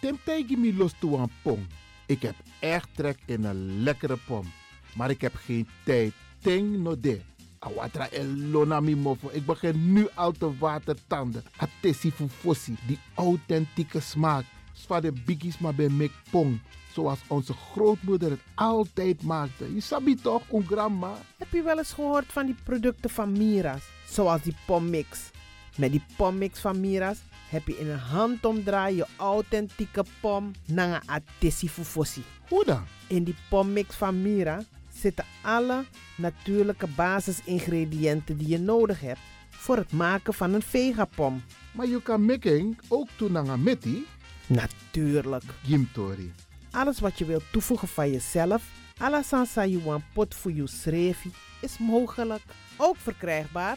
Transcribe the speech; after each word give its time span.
Temtegi 0.00 0.56
mi 0.56 0.76
los 0.76 0.92
toe 0.98 1.28
pom. 1.42 1.66
Ik 2.06 2.22
heb 2.22 2.34
echt 2.58 2.88
trek 2.94 3.18
in 3.26 3.44
een 3.44 3.82
lekkere 3.82 4.16
pom. 4.26 4.52
Maar 4.94 5.10
ik 5.10 5.20
heb 5.20 5.34
geen 5.34 5.68
tijd. 5.84 6.12
Ting 6.40 6.76
no 6.76 7.00
de. 7.00 7.20
Awatra 7.58 8.08
elona 8.10 8.80
mi 8.80 8.96
mofo. 8.96 9.28
Ik 9.32 9.46
begin 9.46 9.92
nu 9.92 10.08
al 10.14 10.32
te 10.32 10.58
watertanden. 10.58 11.44
Atesi 11.56 12.12
fufosi. 12.12 12.76
Die 12.86 12.98
authentieke 13.14 14.00
smaak. 14.00 14.44
Zwa 14.72 15.00
de 15.00 15.12
biggies 15.12 15.58
maar 15.58 15.74
bij 15.74 15.88
mek 15.88 16.12
pom. 16.30 16.60
Zoals 16.92 17.18
onze 17.26 17.52
grootmoeder 17.52 18.30
het 18.30 18.40
altijd 18.54 19.22
maakte. 19.22 19.74
Je 19.74 19.80
sabi 19.80 20.14
toch, 20.14 20.42
een 20.52 20.66
grandma? 20.66 21.12
Heb 21.36 21.52
je 21.52 21.62
wel 21.62 21.78
eens 21.78 21.92
gehoord 21.92 22.32
van 22.32 22.46
die 22.46 22.56
producten 22.64 23.10
van 23.10 23.32
Mira's? 23.32 23.82
Zoals 24.08 24.42
die 24.42 24.56
pommix. 24.66 25.30
Met 25.76 25.90
die 25.90 26.04
pommix 26.16 26.60
van 26.60 26.80
Mira's 26.80 27.18
heb 27.48 27.66
je 27.66 27.78
in 27.78 27.90
een 27.90 27.98
handomdraai 27.98 28.96
je 28.96 29.06
authentieke 29.16 30.04
pom 30.20 30.50
naar 30.66 30.88
een 30.94 31.08
atesi 31.08 31.68
fufosi. 31.68 32.22
Hoe 32.48 32.64
dan? 32.64 32.84
In 33.06 33.24
die 33.24 33.36
pommix 33.48 33.94
van 33.94 34.22
Mira 34.22 34.62
zitten 34.92 35.24
alle 35.42 35.84
natuurlijke 36.16 36.86
basisingrediënten 36.86 38.36
die 38.36 38.48
je 38.48 38.58
nodig 38.58 39.00
hebt 39.00 39.20
voor 39.50 39.76
het 39.76 39.92
maken 39.92 40.34
van 40.34 40.52
een 40.52 40.62
vegapom. 40.62 41.42
Maar 41.72 41.86
je 41.86 42.02
kan 42.02 42.24
making 42.24 42.78
ook 42.88 43.08
toe 43.16 43.30
naar 43.30 43.46
een 43.46 43.62
meti. 43.62 44.06
Natuurlijk. 44.46 45.44
Gimtori. 45.64 46.32
Alles 46.70 47.00
wat 47.00 47.18
je 47.18 47.24
wilt 47.24 47.52
toevoegen 47.52 47.88
van 47.88 48.10
jezelf, 48.10 48.62
alla 48.96 49.22
sansa 49.22 49.66
you 49.66 49.82
want 49.82 50.04
pot 50.12 50.34
voor 50.34 50.52
je 50.52 50.66
srefi, 50.66 51.32
is 51.60 51.78
mogelijk. 51.78 52.42
Ook 52.76 52.96
verkrijgbaar 52.96 53.76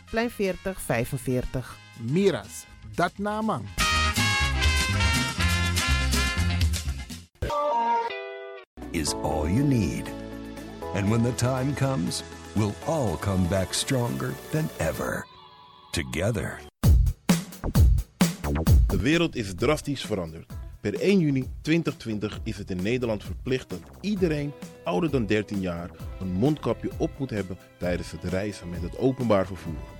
Plein 0.11 0.29
4045. 0.29 1.77
Miras. 1.99 2.65
Dat 2.95 3.11
naman. 3.17 3.63
is 8.91 9.13
all 9.13 9.47
you 9.47 9.63
need. 9.63 10.03
And 10.93 11.09
when 11.09 11.23
the 11.23 11.35
time 11.35 11.73
comes, 11.73 12.23
we'll 12.55 12.75
all 12.85 13.17
come 13.17 13.47
back 13.47 13.73
stronger 13.73 14.33
than 14.51 14.69
ever. 14.77 15.25
Together. 15.91 16.59
De 18.87 18.97
wereld 18.97 19.35
is 19.35 19.53
drastisch 19.55 20.05
veranderd. 20.05 20.53
Per 20.81 20.99
1 20.99 21.19
juni 21.19 21.47
2020 21.61 22.39
is 22.43 22.57
het 22.57 22.69
in 22.69 22.81
Nederland 22.81 23.23
verplicht 23.23 23.69
dat 23.69 23.81
iedereen 24.01 24.51
ouder 24.83 25.11
dan 25.11 25.25
13 25.25 25.59
jaar 25.59 25.89
een 26.19 26.31
mondkapje 26.31 26.89
op 26.97 27.11
moet 27.17 27.29
hebben 27.29 27.57
tijdens 27.77 28.11
het 28.11 28.23
reizen 28.23 28.69
met 28.69 28.81
het 28.81 28.97
openbaar 28.97 29.45
vervoer. 29.45 29.99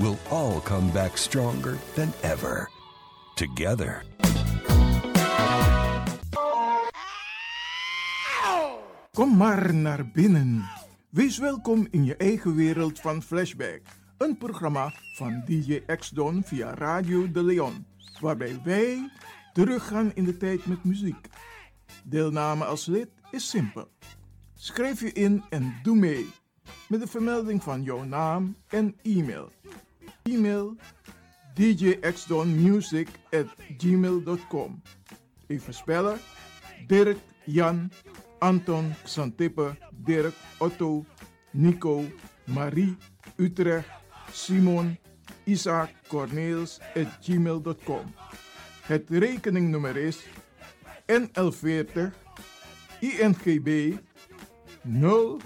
we'll 0.00 0.18
all 0.30 0.60
come 0.60 0.90
back 0.90 1.16
stronger 1.16 1.78
than 1.94 2.12
ever. 2.22 2.68
Together. 3.34 4.02
Kom 9.12 9.36
maar 9.36 9.74
naar 9.74 10.10
binnen. 10.10 10.68
Wees 11.10 11.38
welkom 11.38 11.88
in 11.90 12.04
je 12.04 12.16
eigen 12.16 12.54
wereld 12.54 13.00
van 13.00 13.22
Flashback. 13.22 13.80
Een 14.18 14.38
programma 14.38 14.92
van 15.16 15.42
DJ 15.46 15.80
X-Don 15.96 16.42
via 16.44 16.74
Radio 16.74 17.30
De 17.30 17.42
Leon. 17.42 17.86
Waarbij 18.20 18.60
wij 18.64 19.10
teruggaan 19.52 20.14
in 20.14 20.24
de 20.24 20.36
tijd 20.36 20.66
met 20.66 20.84
muziek. 20.84 21.28
Deelname 22.04 22.64
als 22.64 22.86
lid 22.86 23.08
is 23.30 23.48
simpel. 23.48 23.88
Schrijf 24.54 25.00
je 25.00 25.12
in 25.12 25.44
en 25.50 25.74
doe 25.82 25.96
mee. 25.96 26.28
Met 26.88 27.00
de 27.00 27.06
vermelding 27.06 27.62
van 27.62 27.82
jouw 27.82 28.04
naam 28.04 28.56
en 28.68 28.96
e-mail. 29.02 29.52
E-mail 30.30 30.76
djxdonmusic 31.56 33.08
at 33.32 33.46
gmail.com 33.78 34.82
Even 35.48 35.74
spellen. 35.74 36.18
Dirk, 36.86 37.18
Jan, 37.44 37.90
Anton, 38.38 38.94
Xantippe, 39.04 39.76
Dirk, 40.06 40.34
Otto, 40.58 41.04
Nico, 41.52 42.04
Marie, 42.46 42.96
Utrecht, 43.36 43.88
Simon, 44.32 44.96
Isaac, 45.46 45.90
Corneels 46.08 46.78
at 46.94 47.18
gmail.com. 47.20 48.14
Het 48.86 49.10
rekeningnummer 49.10 49.96
is 49.96 50.22
NL40 51.06 52.10
INGB 53.00 53.98
0 54.82 55.40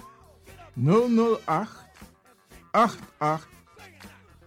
008 0.75 1.85
88 2.71 3.54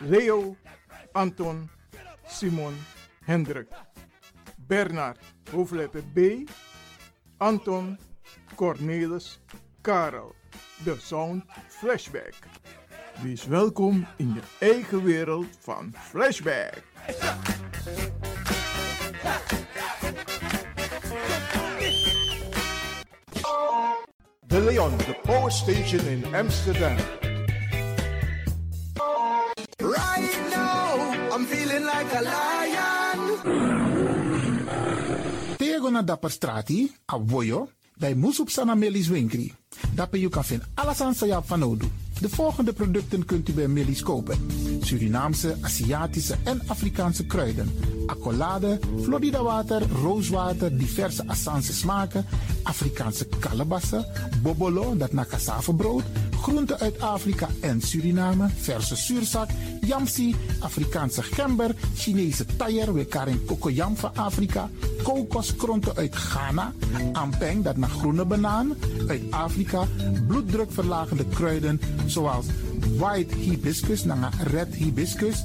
Leo, 0.00 0.56
Anton, 1.12 1.68
Simon, 2.26 2.74
Hendrik, 3.24 3.68
Bernard, 4.66 5.18
hoofdletter 5.50 6.02
B, 6.14 6.46
Anton, 7.38 7.98
Cornelis, 8.56 9.38
Karel. 9.82 10.34
De 10.84 10.96
Sound 10.98 11.44
Flashback. 11.68 12.34
Wees 13.22 13.46
welkom 13.46 14.06
in 14.16 14.34
je 14.34 14.40
eigen 14.66 15.02
wereld 15.02 15.46
van 15.58 15.92
Flashback. 15.96 16.82
De 24.46 24.60
Leon, 24.60 24.96
the 24.96 25.16
power 25.22 25.50
station 25.50 26.06
in 26.06 26.34
Amsterdam. 26.34 27.19
Lion. 32.20 33.38
Tego 35.56 35.90
na 35.90 36.02
dapper 36.02 36.30
strati, 36.30 36.92
a 37.12 37.18
Woyo, 37.18 37.68
bij 37.96 38.14
Moesop 38.14 38.50
Sana 38.50 38.74
Melis 38.74 39.08
Winkri. 39.08 39.54
Dapper 39.94 40.18
you 40.18 40.30
kan 40.30 40.44
vinden 40.44 40.68
alles 40.74 41.00
aan 41.00 41.14
Sayap 41.14 41.46
van 41.46 41.62
Odu. 41.62 41.88
De 42.20 42.28
volgende 42.28 42.72
producten 42.72 43.24
kunt 43.24 43.48
u 43.48 43.52
bij 43.52 43.68
Melis 43.68 44.02
kopen. 44.02 44.38
Surinaamse, 44.80 45.56
Aziatische 45.60 46.36
en 46.44 46.60
Afrikaanse 46.66 47.26
kruiden. 47.26 47.70
Accolade, 48.06 48.78
Florida 49.02 49.42
water, 49.42 49.82
rooswater, 50.02 50.76
diverse 50.76 51.22
Assange 51.26 51.72
smaken, 51.72 52.24
Afrikaanse 52.62 53.26
kalebassen, 53.38 54.04
bobolo, 54.42 54.96
dat 54.96 55.12
na 55.12 55.26
brood, 55.76 56.02
groenten 56.40 56.78
uit 56.78 57.00
Afrika 57.00 57.48
en 57.60 57.80
Suriname, 57.80 58.48
verse 58.56 58.96
zuurzak, 58.96 59.50
yamsi, 59.80 60.36
Afrikaanse 60.60 61.22
gember, 61.22 61.74
Chinese 61.94 62.44
taier, 62.56 62.94
we 62.94 63.04
karing 63.04 63.44
kokoyam 63.44 63.96
van 63.96 64.10
Afrika, 64.14 64.70
kokoskronten 65.02 65.96
uit 65.96 66.16
Ghana, 66.16 66.72
ampeng, 67.12 67.64
dat 67.64 67.76
naar 67.76 67.90
groene 67.90 68.24
banaan, 68.24 68.74
uit 69.08 69.22
Afrika, 69.30 69.86
bloeddrukverlagende 70.26 71.24
kruiden 71.24 71.80
zoals 72.06 72.46
white 72.96 73.34
hibiscus, 73.34 74.04
naar 74.04 74.34
red 74.42 74.74
hibiscus, 74.74 75.44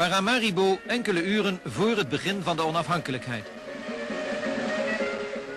Paramaribo 0.00 0.78
enkele 0.86 1.22
uren 1.22 1.60
voor 1.64 1.96
het 1.96 2.08
begin 2.08 2.42
van 2.42 2.56
de 2.56 2.62
onafhankelijkheid. 2.62 3.46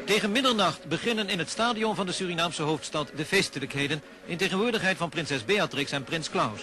Tegen 0.05 0.31
middernacht 0.31 0.85
beginnen 0.85 1.29
in 1.29 1.39
het 1.39 1.49
stadion 1.49 1.95
van 1.95 2.05
de 2.05 2.11
Surinaamse 2.11 2.61
hoofdstad 2.61 3.11
de 3.15 3.25
feestelijkheden 3.25 4.01
in 4.25 4.37
tegenwoordigheid 4.37 4.97
van 4.97 5.09
prinses 5.09 5.45
Beatrix 5.45 5.91
en 5.91 6.03
prins 6.03 6.29
Klaus. 6.29 6.61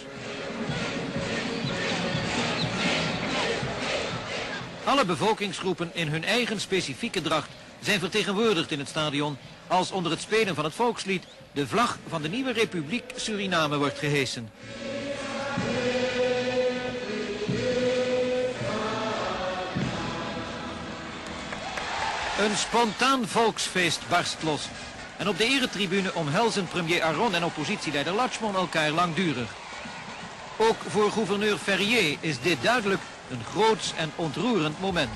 Alle 4.85 5.05
bevolkingsgroepen 5.05 5.91
in 5.93 6.09
hun 6.09 6.25
eigen 6.25 6.61
specifieke 6.61 7.23
dracht 7.23 7.51
zijn 7.81 8.01
vertegenwoordigd 8.01 8.71
in 8.71 8.79
het 8.79 8.89
stadion 8.89 9.39
als 9.67 9.91
onder 9.91 10.11
het 10.11 10.21
spelen 10.21 10.55
van 10.55 10.65
het 10.65 10.75
volkslied 10.75 11.25
de 11.53 11.67
vlag 11.67 11.99
van 12.09 12.23
de 12.23 12.29
nieuwe 12.29 12.53
republiek 12.53 13.05
Suriname 13.17 13.79
wordt 13.79 13.99
gehesen. 13.99 14.51
Een 22.41 22.57
spontaan 22.57 23.29
volksfeest 23.29 24.09
barst 24.09 24.43
los. 24.43 24.69
En 25.17 25.29
op 25.29 25.39
de 25.39 25.45
eretribune 25.45 26.15
omhelzen 26.15 26.69
premier 26.69 27.03
Aron 27.03 27.35
en 27.35 27.45
oppositieleider 27.45 28.13
Lachmon 28.13 28.55
elkaar 28.55 28.91
langdurig. 28.91 29.51
Ook 30.57 30.77
voor 30.89 31.13
gouverneur 31.13 31.59
Ferrier 31.59 32.17
is 32.21 32.41
dit 32.41 32.63
duidelijk 32.63 33.01
een 33.31 33.45
groots 33.51 33.93
en 33.97 34.13
ontroerend 34.17 34.81
moment. 34.81 35.11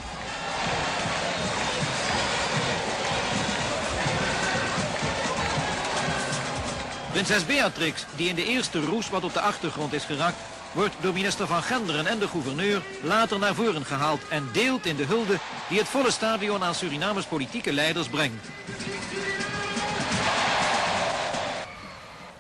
Prinses 7.12 7.46
Beatrix, 7.46 8.04
die 8.16 8.28
in 8.28 8.34
de 8.34 8.44
eerste 8.44 8.80
roes 8.80 9.08
wat 9.10 9.24
op 9.24 9.32
de 9.32 9.40
achtergrond 9.40 9.92
is 9.92 10.04
geraakt, 10.04 10.36
wordt 10.74 10.94
door 11.00 11.12
minister 11.12 11.46
Van 11.46 11.62
Genderen 11.62 12.06
en 12.06 12.18
de 12.18 12.28
gouverneur 12.28 12.82
later 13.02 13.38
naar 13.38 13.54
voren 13.54 13.84
gehaald 13.84 14.28
en 14.28 14.48
deelt 14.52 14.86
in 14.86 14.96
de 14.96 15.04
hulde 15.04 15.38
die 15.68 15.78
het 15.78 15.88
volle 15.88 16.10
stadion 16.10 16.62
aan 16.62 16.74
Surinamers 16.74 17.26
politieke 17.26 17.72
leiders 17.72 18.08
brengt. 18.08 18.46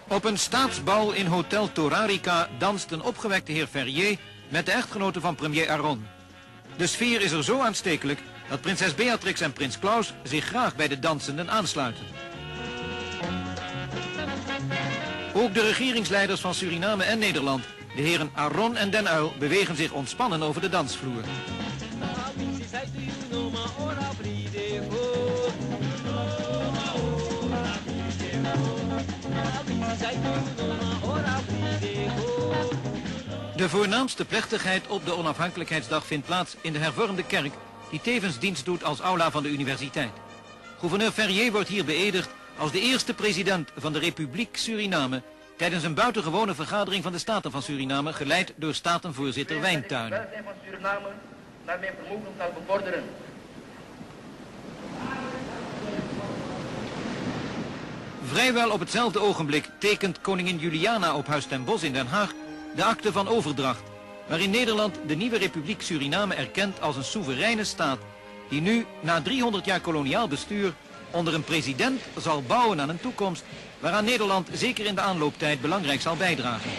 Op 0.08 0.24
een 0.24 0.38
staatsbal 0.38 1.12
in 1.12 1.26
Hotel 1.26 1.72
Torarica 1.72 2.48
danst 2.58 2.90
een 2.90 3.02
opgewekte 3.02 3.52
heer 3.52 3.66
Ferrier 3.66 4.18
met 4.48 4.66
de 4.66 4.72
echtgenote 4.72 5.20
van 5.20 5.34
premier 5.34 5.70
Aron. 5.70 6.06
De 6.76 6.86
sfeer 6.86 7.20
is 7.20 7.32
er 7.32 7.44
zo 7.44 7.60
aanstekelijk 7.60 8.20
dat 8.48 8.60
prinses 8.60 8.94
Beatrix 8.94 9.40
en 9.40 9.52
prins 9.52 9.78
Klaus 9.78 10.14
zich 10.22 10.44
graag 10.44 10.76
bij 10.76 10.88
de 10.88 10.98
dansenden 10.98 11.50
aansluiten. 11.50 12.04
Ook 15.32 15.54
de 15.54 15.60
regeringsleiders 15.60 16.40
van 16.40 16.54
Suriname 16.54 17.04
en 17.04 17.18
Nederland, 17.18 17.64
de 17.94 18.02
heren 18.02 18.30
Aron 18.34 18.76
en 18.76 18.90
Den 18.90 19.08
Uil, 19.08 19.32
bewegen 19.38 19.76
zich 19.76 19.92
ontspannen 19.92 20.42
over 20.42 20.60
de 20.60 20.68
dansvloer. 20.68 21.22
De 33.56 33.68
voornaamste 33.68 34.24
plechtigheid 34.24 34.86
op 34.88 35.04
de 35.04 35.16
onafhankelijkheidsdag 35.16 36.06
vindt 36.06 36.26
plaats 36.26 36.56
in 36.60 36.72
de 36.72 36.78
hervormde 36.78 37.24
kerk, 37.24 37.52
die 37.90 38.00
tevens 38.00 38.38
dienst 38.38 38.64
doet 38.64 38.84
als 38.84 39.00
aula 39.00 39.30
van 39.30 39.42
de 39.42 39.48
universiteit. 39.48 40.12
Gouverneur 40.78 41.12
Ferrier 41.12 41.52
wordt 41.52 41.68
hier 41.68 41.84
beëdigd 41.84 42.28
als 42.58 42.72
de 42.72 42.80
eerste 42.80 43.14
president 43.14 43.70
van 43.76 43.92
de 43.92 43.98
Republiek 43.98 44.56
Suriname 44.56 45.22
tijdens 45.56 45.84
een 45.84 45.94
buitengewone 45.94 46.54
vergadering 46.54 47.02
van 47.02 47.12
de 47.12 47.18
Staten 47.18 47.50
van 47.50 47.62
Suriname, 47.62 48.12
geleid 48.12 48.52
door 48.56 48.74
Statenvoorzitter 48.74 49.60
Wijntuin. 49.60 50.10
van 50.10 50.52
Suriname 50.64 51.08
naar 51.64 51.78
mijn 51.78 51.92
vermogen 52.00 52.32
zal 52.38 52.52
bevorderen. 52.58 53.04
Vrijwel 58.24 58.70
op 58.70 58.80
hetzelfde 58.80 59.20
ogenblik 59.20 59.70
tekent 59.78 60.20
koningin 60.20 60.58
Juliana 60.58 61.16
op 61.16 61.26
Huis 61.26 61.46
ten 61.46 61.64
Bosch 61.64 61.84
in 61.84 61.92
Den 61.92 62.06
Haag 62.06 62.32
de 62.74 62.84
akte 62.84 63.12
van 63.12 63.28
overdracht, 63.28 63.82
waarin 64.26 64.50
Nederland 64.50 64.98
de 65.06 65.14
nieuwe 65.14 65.38
Republiek 65.38 65.82
Suriname 65.82 66.34
erkent 66.34 66.80
als 66.80 66.96
een 66.96 67.04
soevereine 67.04 67.64
staat, 67.64 67.98
die 68.48 68.60
nu, 68.60 68.86
na 69.00 69.22
300 69.22 69.64
jaar 69.64 69.80
koloniaal 69.80 70.28
bestuur, 70.28 70.72
onder 71.10 71.34
een 71.34 71.44
president 71.44 72.00
zal 72.18 72.42
bouwen 72.42 72.80
aan 72.80 72.88
een 72.88 73.00
toekomst 73.00 73.44
waaraan 73.84 74.04
Nederland 74.04 74.48
zeker 74.52 74.86
in 74.86 74.94
de 74.94 75.00
aanlooptijd 75.00 75.60
belangrijk 75.60 76.00
zal 76.00 76.16
bijdragen. 76.16 76.70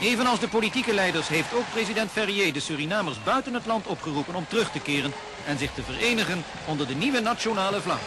Evenals 0.00 0.40
de 0.40 0.48
politieke 0.48 0.94
leiders 0.94 1.28
heeft 1.28 1.54
ook 1.54 1.70
president 1.72 2.10
Ferrier 2.10 2.52
de 2.52 2.60
Surinamers 2.60 3.22
buiten 3.22 3.54
het 3.54 3.66
land 3.66 3.86
opgeroepen 3.86 4.34
om 4.34 4.46
terug 4.48 4.70
te 4.70 4.80
keren 4.80 5.12
en 5.46 5.58
zich 5.58 5.70
te 5.74 5.82
verenigen 5.82 6.44
onder 6.66 6.86
de 6.86 6.94
nieuwe 6.94 7.20
nationale 7.20 7.80
vlag. 7.80 8.00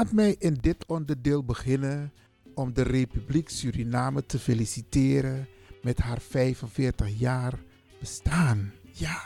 Laat 0.00 0.12
mij 0.12 0.36
in 0.38 0.58
dit 0.60 0.86
onderdeel 0.86 1.44
beginnen 1.44 2.12
om 2.54 2.72
de 2.72 2.82
Republiek 2.82 3.48
Suriname 3.48 4.26
te 4.26 4.38
feliciteren 4.38 5.48
met 5.82 5.98
haar 5.98 6.20
45 6.20 7.18
jaar 7.18 7.58
bestaan. 7.98 8.72
Ja, 8.92 9.22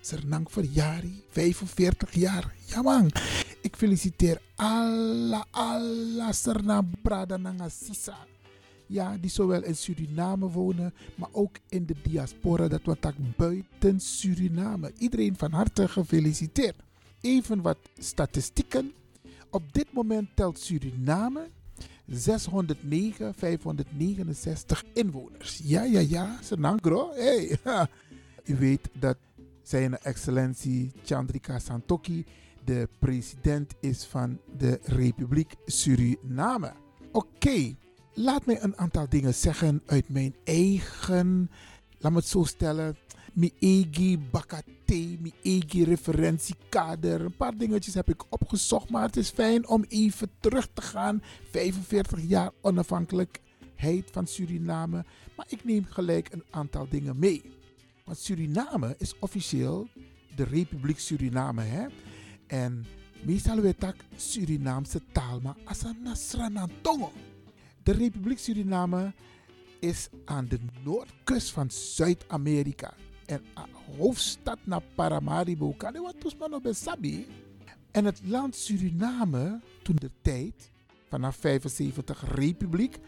Sernang 0.00 0.52
verjari, 0.52 1.24
45 1.28 2.14
jaar. 2.14 2.54
Ja 2.66 2.82
man, 2.82 3.10
ik 3.60 3.76
feliciteer 3.76 4.40
alla, 4.54 5.46
alla 5.50 6.32
Sernang 6.32 6.88
Brada 7.02 7.36
Nanga 7.36 7.68
Sisa. 7.68 8.16
Ja, 8.86 9.16
die 9.20 9.30
zowel 9.30 9.62
in 9.62 9.76
Suriname 9.76 10.50
wonen, 10.50 10.94
maar 11.14 11.30
ook 11.32 11.56
in 11.68 11.86
de 11.86 11.96
diaspora, 12.02 12.68
dat 12.68 12.84
wat 12.84 13.06
ook 13.06 13.36
buiten 13.36 14.00
Suriname. 14.00 14.92
Iedereen 14.98 15.36
van 15.36 15.52
harte 15.52 15.88
gefeliciteerd. 15.88 16.76
Even 17.20 17.62
wat 17.62 17.78
statistieken. 17.98 18.92
Op 19.54 19.72
dit 19.72 19.92
moment 19.92 20.28
telt 20.34 20.58
Suriname 20.58 21.48
609, 22.06 23.34
569 23.34 24.84
inwoners. 24.94 25.60
Ja, 25.62 25.82
ja, 25.82 26.00
ja, 26.00 26.38
Senangro. 26.42 27.10
Hey. 27.12 27.58
U 28.44 28.56
weet 28.56 28.88
dat 28.98 29.16
zijn 29.62 29.98
excellentie 29.98 30.92
Chandrika 31.04 31.58
Santoki 31.58 32.24
de 32.64 32.88
president 32.98 33.74
is 33.80 34.04
van 34.04 34.38
de 34.58 34.80
Republiek 34.82 35.54
Suriname. 35.66 36.72
Oké, 37.12 37.74
laat 38.14 38.46
mij 38.46 38.62
een 38.62 38.76
aantal 38.76 39.08
dingen 39.08 39.34
zeggen 39.34 39.82
uit 39.86 40.08
mijn 40.08 40.34
eigen, 40.44 41.50
laat 41.98 42.12
me 42.12 42.18
het 42.18 42.28
zo 42.28 42.44
stellen, 42.44 42.96
mijn 43.34 43.52
eigen 43.60 44.30
bakate, 44.30 45.16
mijn 45.20 45.34
eigen 45.42 45.84
referentiekader. 45.84 47.20
Een 47.20 47.36
paar 47.36 47.56
dingetjes 47.56 47.94
heb 47.94 48.08
ik 48.08 48.32
opgezocht, 48.32 48.90
maar 48.90 49.02
het 49.02 49.16
is 49.16 49.30
fijn 49.30 49.68
om 49.68 49.84
even 49.88 50.30
terug 50.40 50.68
te 50.72 50.82
gaan. 50.82 51.22
45 51.50 52.20
jaar 52.28 52.50
onafhankelijkheid 52.60 54.10
van 54.10 54.26
Suriname. 54.26 55.04
Maar 55.36 55.46
ik 55.48 55.64
neem 55.64 55.84
gelijk 55.84 56.32
een 56.32 56.44
aantal 56.50 56.86
dingen 56.88 57.18
mee. 57.18 57.42
Want 58.04 58.18
Suriname 58.18 58.94
is 58.98 59.18
officieel 59.18 59.88
de 60.34 60.44
Republiek 60.44 60.98
Suriname. 60.98 61.62
Hè? 61.62 61.86
En 62.46 62.86
meestal 63.24 63.60
weet 63.60 63.80
dat 63.80 63.94
Surinaamse 64.16 65.00
taal, 65.12 65.40
maar 65.40 65.56
als 65.64 65.82
een 65.82 66.02
Nasranantongo. 66.02 67.12
De 67.82 67.92
Republiek 67.92 68.38
Suriname 68.38 69.12
is 69.80 70.08
aan 70.24 70.46
de 70.48 70.58
noordkust 70.82 71.50
van 71.50 71.70
Zuid-Amerika. 71.70 72.94
En 73.26 73.42
hoofdstad 73.98 74.58
naar 74.64 74.82
Paramaribo. 74.94 75.74
Kan 75.76 76.02
wat 76.02 76.50
nog 76.50 76.60
Sabi? 76.70 77.26
En 77.90 78.04
het 78.04 78.20
land 78.24 78.56
Suriname, 78.56 79.60
toen 79.82 79.96
de 79.96 80.10
tijd, 80.22 80.70
vanaf 81.08 81.36
75 81.36 82.34
republiek, 82.34 82.98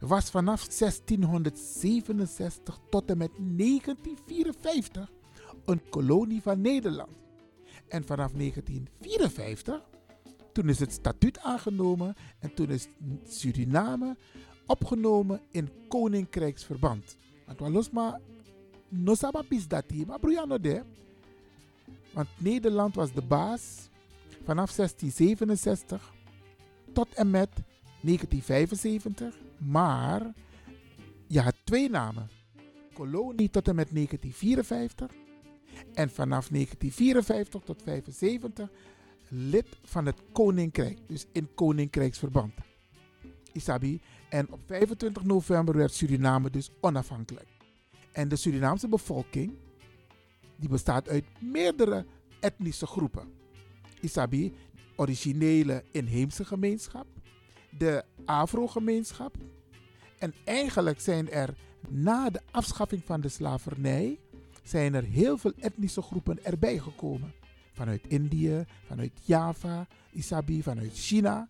was 0.00 0.30
vanaf 0.30 0.66
1667 0.66 2.78
tot 2.90 3.10
en 3.10 3.18
met 3.18 3.30
1954 3.36 5.10
een 5.64 5.88
kolonie 5.88 6.42
van 6.42 6.60
Nederland. 6.60 7.16
En 7.88 8.04
vanaf 8.04 8.32
1954, 8.32 9.82
toen 10.52 10.68
is 10.68 10.78
het 10.78 10.92
statuut 10.92 11.38
aangenomen 11.38 12.14
en 12.38 12.54
toen 12.54 12.70
is 12.70 12.88
Suriname 13.28 14.16
opgenomen 14.66 15.40
in 15.50 15.70
koninkrijksverband. 15.88 17.16
Want 17.46 17.60
we 17.60 17.70
los 18.94 19.20
maar 19.20 19.32
no 19.32 19.42
sabapis 19.42 19.68
dat 19.68 19.84
maar 20.06 20.18
broeiano 20.18 20.60
de. 20.60 20.82
Want 22.12 22.28
Nederland 22.36 22.94
was 22.94 23.12
de 23.12 23.22
baas 23.22 23.88
vanaf 24.44 24.74
1667 24.74 26.12
tot 26.92 27.14
en 27.14 27.30
met 27.30 27.50
1975. 28.00 29.34
Maar 29.58 30.32
je 31.26 31.40
had 31.40 31.54
twee 31.64 31.90
namen. 31.90 32.28
Kolonie 32.92 33.50
tot 33.50 33.68
en 33.68 33.74
met 33.74 33.88
1954. 33.92 35.10
En 35.94 36.10
vanaf 36.10 36.48
1954 36.48 37.60
tot 37.60 37.82
75 37.82 38.70
lid 39.28 39.66
van 39.82 40.06
het 40.06 40.22
Koninkrijk. 40.32 40.98
Dus 41.06 41.26
in 41.32 41.54
Koninkrijksverband. 41.54 42.52
Isabi. 43.52 44.00
En 44.28 44.52
op 44.52 44.60
25 44.66 45.24
november 45.24 45.76
werd 45.76 45.92
Suriname 45.92 46.50
dus 46.50 46.70
onafhankelijk. 46.80 47.53
En 48.14 48.28
de 48.28 48.36
Surinaamse 48.36 48.88
bevolking, 48.88 49.52
die 50.56 50.68
bestaat 50.68 51.08
uit 51.08 51.24
meerdere 51.40 52.06
etnische 52.40 52.86
groepen. 52.86 53.28
Isabi, 54.00 54.54
originele 54.96 55.84
inheemse 55.90 56.44
gemeenschap, 56.44 57.06
de 57.78 58.04
Afro-gemeenschap. 58.24 59.36
En 60.18 60.34
eigenlijk 60.44 61.00
zijn 61.00 61.30
er 61.30 61.54
na 61.88 62.30
de 62.30 62.40
afschaffing 62.50 63.02
van 63.04 63.20
de 63.20 63.28
slavernij, 63.28 64.18
zijn 64.62 64.94
er 64.94 65.04
heel 65.04 65.38
veel 65.38 65.52
etnische 65.58 66.02
groepen 66.02 66.44
erbij 66.44 66.78
gekomen. 66.78 67.32
Vanuit 67.72 68.06
Indië, 68.06 68.64
vanuit 68.86 69.12
Java, 69.24 69.86
Isabi, 70.12 70.62
vanuit 70.62 70.92
China. 70.94 71.48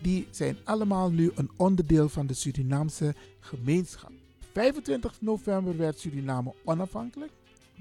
Die 0.00 0.26
zijn 0.30 0.56
allemaal 0.64 1.10
nu 1.10 1.30
een 1.34 1.50
onderdeel 1.56 2.08
van 2.08 2.26
de 2.26 2.34
Surinaamse 2.34 3.14
gemeenschap. 3.40 4.12
25 4.54 5.20
november 5.20 5.76
werd 5.76 5.98
Suriname 5.98 6.54
onafhankelijk. 6.64 7.32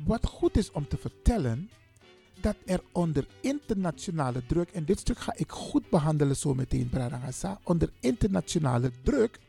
Wat 0.06 0.26
goed 0.26 0.58
is 0.58 0.72
om 0.72 0.88
te 0.88 0.98
vertellen, 0.98 1.70
dat 2.42 2.56
er 2.66 2.82
onder 2.92 3.28
internationale 3.42 4.46
druk, 4.46 4.70
en 4.70 4.86
dit 4.86 5.00
stuk 5.00 5.18
ga 5.18 5.34
ik 5.36 5.52
goed 5.52 5.90
behandelen 5.90 6.36
zo 6.36 6.54
meteen, 6.54 6.90
Bradangasa, 6.90 7.60
onder 7.64 7.90
internationale 8.00 8.92
druk 9.04 9.40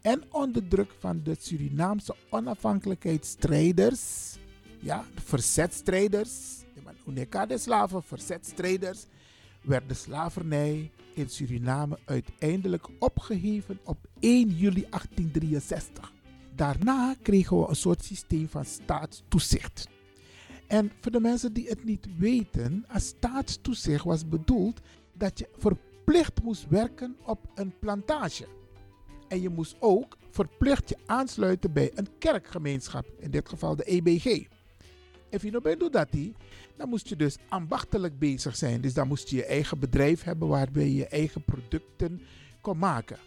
en 0.00 0.22
onder 0.30 0.68
druk 0.68 0.94
van 0.98 1.20
de 1.22 1.36
Surinaamse 1.38 2.14
onafhankelijkheidsstrijders, 2.30 4.36
ja, 4.80 5.04
de 5.14 5.20
verzetstrijders, 5.20 6.64
de 7.04 7.58
slaven, 7.58 8.02
verzetstrijders, 8.02 9.06
werd 9.62 9.88
de 9.88 9.94
slavernij 9.94 10.90
in 11.14 11.28
Suriname 11.28 11.98
uiteindelijk 12.04 12.86
opgeheven 12.98 13.78
op 13.84 13.98
1 14.20 14.48
juli 14.48 14.86
1863. 14.90 16.12
Daarna 16.54 17.14
kregen 17.22 17.58
we 17.58 17.68
een 17.68 17.76
soort 17.76 18.04
systeem 18.04 18.48
van 18.48 18.64
staatstoezicht. 18.64 19.88
En 20.66 20.92
voor 21.00 21.12
de 21.12 21.20
mensen 21.20 21.52
die 21.52 21.68
het 21.68 21.84
niet 21.84 22.06
weten, 22.18 22.84
als 22.88 23.06
staatstoezicht 23.06 24.04
was 24.04 24.28
bedoeld 24.28 24.80
dat 25.12 25.38
je 25.38 25.48
verplicht 25.56 26.42
moest 26.42 26.68
werken 26.68 27.16
op 27.24 27.38
een 27.54 27.78
plantage. 27.78 28.46
En 29.28 29.40
je 29.40 29.48
moest 29.48 29.76
ook 29.78 30.16
verplicht 30.30 30.88
je 30.88 30.96
aansluiten 31.06 31.72
bij 31.72 31.90
een 31.94 32.08
kerkgemeenschap, 32.18 33.06
in 33.18 33.30
dit 33.30 33.48
geval 33.48 33.76
de 33.76 33.84
EBG. 33.84 34.24
En 35.30 35.38
je 35.42 35.50
nog 35.50 35.76
doet 35.76 35.92
dat, 35.92 36.08
dan 36.76 36.88
moest 36.88 37.08
je 37.08 37.16
dus 37.16 37.36
ambachtelijk 37.48 38.18
bezig 38.18 38.56
zijn. 38.56 38.80
Dus 38.80 38.94
dan 38.94 39.08
moest 39.08 39.28
je 39.28 39.36
je 39.36 39.44
eigen 39.44 39.78
bedrijf 39.78 40.22
hebben 40.22 40.48
waarbij 40.48 40.84
je 40.84 40.94
je 40.94 41.06
eigen 41.06 41.44
producten 41.44 42.20
kon 42.60 42.78
maken. 42.78 43.18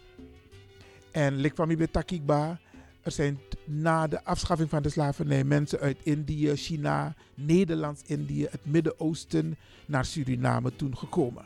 En 1.12 1.36
lik 1.36 1.54
van 1.54 1.68
mi 1.68 1.76
betakikba, 1.76 2.60
er 3.06 3.12
zijn 3.12 3.40
na 3.64 4.06
de 4.06 4.24
afschaffing 4.24 4.70
van 4.70 4.82
de 4.82 4.88
slavernij 4.88 5.44
mensen 5.44 5.80
uit 5.80 5.96
Indië, 6.02 6.56
China, 6.56 7.14
Nederlands-Indië, 7.34 8.46
het 8.50 8.60
Midden-Oosten 8.64 9.56
naar 9.86 10.04
Suriname 10.04 10.76
toen 10.76 10.96
gekomen. 10.96 11.44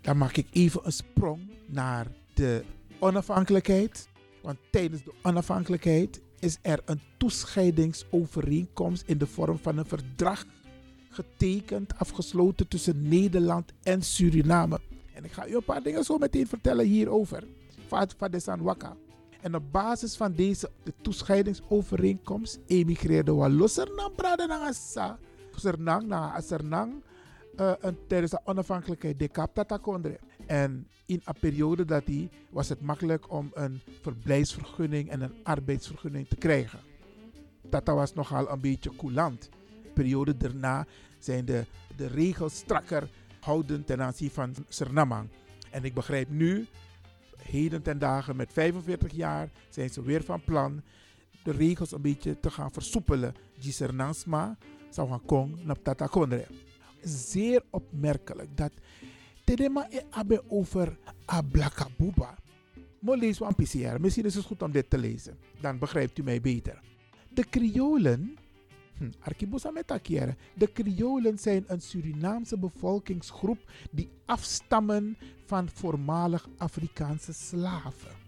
Dan 0.00 0.18
maak 0.18 0.36
ik 0.36 0.46
even 0.52 0.80
een 0.84 0.92
sprong 0.92 1.50
naar 1.66 2.06
de 2.34 2.64
onafhankelijkheid. 2.98 4.08
Want 4.42 4.58
tijdens 4.70 5.02
de 5.02 5.12
onafhankelijkheid 5.22 6.20
is 6.38 6.58
er 6.62 6.80
een 6.84 7.00
toescheidingsovereenkomst 7.16 9.02
in 9.06 9.18
de 9.18 9.26
vorm 9.26 9.58
van 9.58 9.78
een 9.78 9.86
verdrag 9.86 10.44
getekend, 11.08 11.98
afgesloten 11.98 12.68
tussen 12.68 13.08
Nederland 13.08 13.72
en 13.82 14.02
Suriname. 14.02 14.80
En 15.14 15.24
ik 15.24 15.32
ga 15.32 15.48
u 15.48 15.56
een 15.56 15.64
paar 15.64 15.82
dingen 15.82 16.04
zo 16.04 16.18
meteen 16.18 16.46
vertellen 16.46 16.86
hierover. 16.86 17.44
Van 17.88 18.30
de 18.30 18.40
Sanwaka. 18.40 18.96
En 19.46 19.54
op 19.54 19.72
basis 19.72 20.16
van 20.16 20.32
deze 20.32 20.70
de 20.82 20.92
toescheidingsovereenkomst 21.02 22.58
emigreerde 22.66 23.32
Walloser 23.32 23.88
naar 23.96 24.10
Bradenangasa. 24.10 25.18
Sernang 25.54 26.06
naar 26.06 26.42
Sernang 26.42 27.02
uh, 27.60 27.72
tijdens 28.06 28.30
de 28.30 28.40
onafhankelijkheid 28.44 29.18
de 29.18 29.28
Kaptatakondre. 29.28 30.18
En 30.46 30.88
in 31.06 31.20
een 31.24 31.34
periode 31.40 31.84
dat 31.84 32.06
die 32.06 32.28
was 32.50 32.68
het 32.68 32.80
makkelijk 32.80 33.32
om 33.32 33.50
een 33.54 33.80
verblijfsvergunning 34.02 35.08
en 35.08 35.20
een 35.20 35.34
arbeidsvergunning 35.42 36.28
te 36.28 36.36
krijgen. 36.36 36.78
Dat 37.68 37.86
was 37.86 38.14
nogal 38.14 38.50
een 38.50 38.60
beetje 38.60 38.96
coulant. 38.96 39.48
De 39.82 39.90
periode 39.94 40.36
daarna 40.36 40.86
zijn 41.18 41.44
de, 41.44 41.64
de 41.96 42.06
regels 42.06 42.56
strakker 42.56 43.08
houden 43.40 43.84
ten 43.84 44.02
aanzien 44.02 44.30
van 44.30 44.54
Suriname. 44.68 45.24
En 45.70 45.84
ik 45.84 45.94
begrijp 45.94 46.30
nu, 46.30 46.66
heden 47.46 47.82
ten 47.82 47.98
dagen 47.98 48.36
met 48.36 48.52
45 48.52 49.12
jaar, 49.12 49.50
zijn 49.68 49.90
ze 49.90 50.02
weer 50.02 50.22
van 50.22 50.44
plan 50.44 50.82
de 51.46 51.52
regels 51.52 51.92
een 51.92 52.02
beetje 52.02 52.40
te 52.40 52.50
gaan 52.50 52.72
versoepelen. 52.72 53.34
Gisernasma 53.58 54.56
zou 54.90 55.08
gaan 55.08 55.24
komen 55.24 55.58
naar 55.64 55.82
Tatakondre. 55.82 56.46
Zeer 57.02 57.62
opmerkelijk 57.70 58.56
dat 58.56 58.72
Tedema 59.44 59.86
e 59.90 60.00
abe 60.10 60.42
over 60.48 60.98
Ablakabuba. 61.24 62.34
Mo 63.00 63.14
lees 63.14 63.40
een 63.40 63.54
PCR. 63.54 64.00
Misschien 64.00 64.24
is 64.24 64.34
het 64.34 64.44
goed 64.44 64.62
om 64.62 64.72
dit 64.72 64.90
te 64.90 64.98
lezen. 64.98 65.38
Dan 65.60 65.78
begrijpt 65.78 66.18
u 66.18 66.22
mij 66.22 66.40
beter. 66.40 66.80
De 67.28 67.44
Kriolen, 67.44 68.36
hm. 68.98 69.10
De 70.54 70.66
Kriolen 70.66 71.38
zijn 71.38 71.64
een 71.66 71.80
Surinaamse 71.80 72.58
bevolkingsgroep 72.58 73.70
die 73.90 74.10
afstammen 74.24 75.18
van 75.46 75.68
voormalig 75.68 76.48
Afrikaanse 76.56 77.32
slaven. 77.32 78.24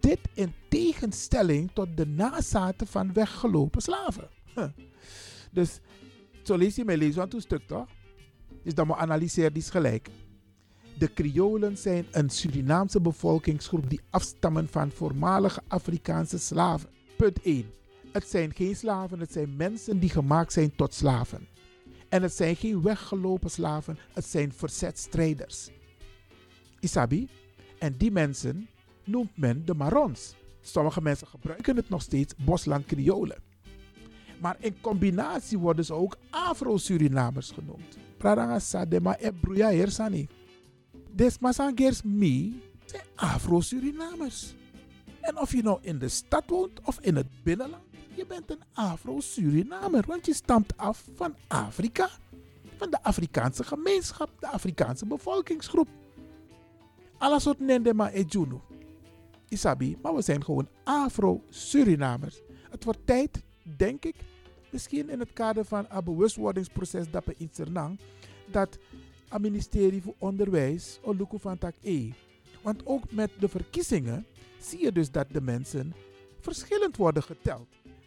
Dit 0.00 0.18
in 0.34 0.52
tegenstelling 0.68 1.70
tot 1.72 1.96
de 1.96 2.06
nazaten 2.06 2.86
van 2.86 3.12
weggelopen 3.12 3.82
slaven. 3.82 4.28
Dus, 5.52 5.80
zo 6.42 6.56
lees 6.56 6.76
je 6.76 6.84
mij 6.84 6.96
lezen 6.96 7.22
aan 7.22 7.28
een 7.32 7.40
stuk 7.40 7.66
toch? 7.66 7.88
Dus 8.62 8.74
dan 8.74 8.86
moet 8.86 8.96
analyseer 8.96 9.52
die 9.52 9.62
gelijk. 9.62 10.08
De 10.98 11.08
Kriolen 11.08 11.76
zijn 11.76 12.06
een 12.10 12.30
Surinaamse 12.30 13.00
bevolkingsgroep 13.00 13.90
die 13.90 14.00
afstammen 14.10 14.68
van 14.68 14.90
voormalige 14.90 15.62
Afrikaanse 15.68 16.38
slaven. 16.38 16.88
Punt 17.16 17.42
1. 17.42 17.66
Het 18.14 18.28
zijn 18.28 18.54
geen 18.54 18.76
slaven, 18.76 19.20
het 19.20 19.32
zijn 19.32 19.56
mensen 19.56 19.98
die 19.98 20.10
gemaakt 20.10 20.52
zijn 20.52 20.76
tot 20.76 20.94
slaven. 20.94 21.46
En 22.08 22.22
het 22.22 22.32
zijn 22.32 22.56
geen 22.56 22.82
weggelopen 22.82 23.50
slaven, 23.50 23.98
het 24.12 24.24
zijn 24.24 24.52
verzetstrijders. 24.52 25.68
Isabi? 26.80 27.28
En 27.78 27.94
die 27.96 28.10
mensen 28.10 28.68
noemt 29.04 29.36
men 29.36 29.64
de 29.64 29.74
Marons. 29.74 30.34
Sommige 30.60 31.02
mensen 31.02 31.26
gebruiken 31.26 31.76
het 31.76 31.88
nog 31.88 32.02
steeds 32.02 32.34
Bosland 32.44 32.86
Kriolen. 32.86 33.42
Maar 34.40 34.56
in 34.58 34.80
combinatie 34.80 35.58
worden 35.58 35.84
ze 35.84 35.92
ook 35.94 36.16
Afro-Surinamers 36.30 37.50
genoemd. 37.50 37.98
Pradanga 38.16 38.58
Sadema 38.58 39.16
e 39.20 39.32
Bruya 39.32 39.70
Hersani. 39.70 40.28
Des 41.12 41.38
Masangers 41.38 42.02
mi 42.02 42.62
zijn 42.84 43.04
Afro-Surinamers. 43.14 44.54
En 45.20 45.38
of 45.38 45.52
je 45.52 45.62
nou 45.62 45.78
in 45.82 45.98
de 45.98 46.08
stad 46.08 46.44
woont 46.46 46.80
of 46.84 47.00
in 47.00 47.16
het 47.16 47.42
binnenland, 47.42 47.82
je 48.16 48.26
bent 48.26 48.50
een 48.50 48.62
Afro-Surinamer, 48.72 50.04
want 50.06 50.26
je 50.26 50.34
stamt 50.34 50.76
af 50.76 51.04
van 51.14 51.34
Afrika. 51.46 52.08
Van 52.76 52.90
de 52.90 53.02
Afrikaanse 53.02 53.64
gemeenschap, 53.64 54.30
de 54.40 54.48
Afrikaanse 54.48 55.06
bevolkingsgroep. 55.06 55.88
Alles 57.18 57.44
wat 57.44 57.58
Nendema 57.58 58.10
e 58.12 58.22
Juno. 58.22 58.62
Isabi, 59.48 59.96
maar 60.02 60.14
we 60.14 60.22
zijn 60.22 60.44
gewoon 60.44 60.68
Afro-Surinamers. 60.84 62.40
Het 62.70 62.84
wordt 62.84 63.06
tijd, 63.06 63.42
denk 63.76 64.04
ik, 64.04 64.14
misschien 64.70 65.10
in 65.10 65.18
het 65.18 65.32
kader 65.32 65.64
van 65.64 65.86
een 65.88 66.04
bewustwordingsproces 66.04 67.10
dat 67.10 67.24
we 67.24 67.34
in 67.36 67.48
Sernang, 67.52 67.98
dat 68.46 68.78
het 69.28 69.42
ministerie 69.42 70.02
voor 70.02 70.14
Onderwijs, 70.18 70.98
Oluku 71.02 71.38
van 71.38 71.58
Tak 71.58 71.74
E. 71.82 72.10
Want 72.62 72.86
ook 72.86 73.12
met 73.12 73.30
de 73.38 73.48
verkiezingen 73.48 74.26
zie 74.60 74.80
je 74.80 74.92
dus 74.92 75.10
dat 75.10 75.26
de 75.30 75.40
mensen 75.40 75.94
verschillend 76.40 76.96
worden 76.96 77.22
geteld. 77.22 77.66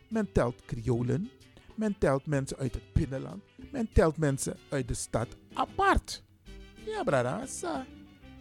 Men 0.10 0.32
telt 0.32 0.62
Kriolen, 0.66 1.30
men 1.76 1.98
telt 1.98 2.26
mensen 2.26 2.58
uit 2.58 2.74
het 2.74 2.94
binnenland, 2.94 3.44
men 3.72 3.90
telt 3.94 4.18
mensen 4.18 4.58
uit 4.70 4.88
de 4.88 4.94
stad 4.94 5.28
apart. 5.54 6.24
Ja, 6.86 7.04
brada. 7.04 7.46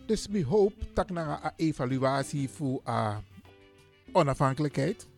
Dus 0.07 0.27
we 0.27 0.45
hoop 0.45 0.73
dat 0.95 1.11
na 1.11 1.45
een 1.45 1.53
evaluatie 1.57 2.49
voor 2.49 2.81
uh, 2.87 3.17
onafhankelijkheid, 4.13 5.09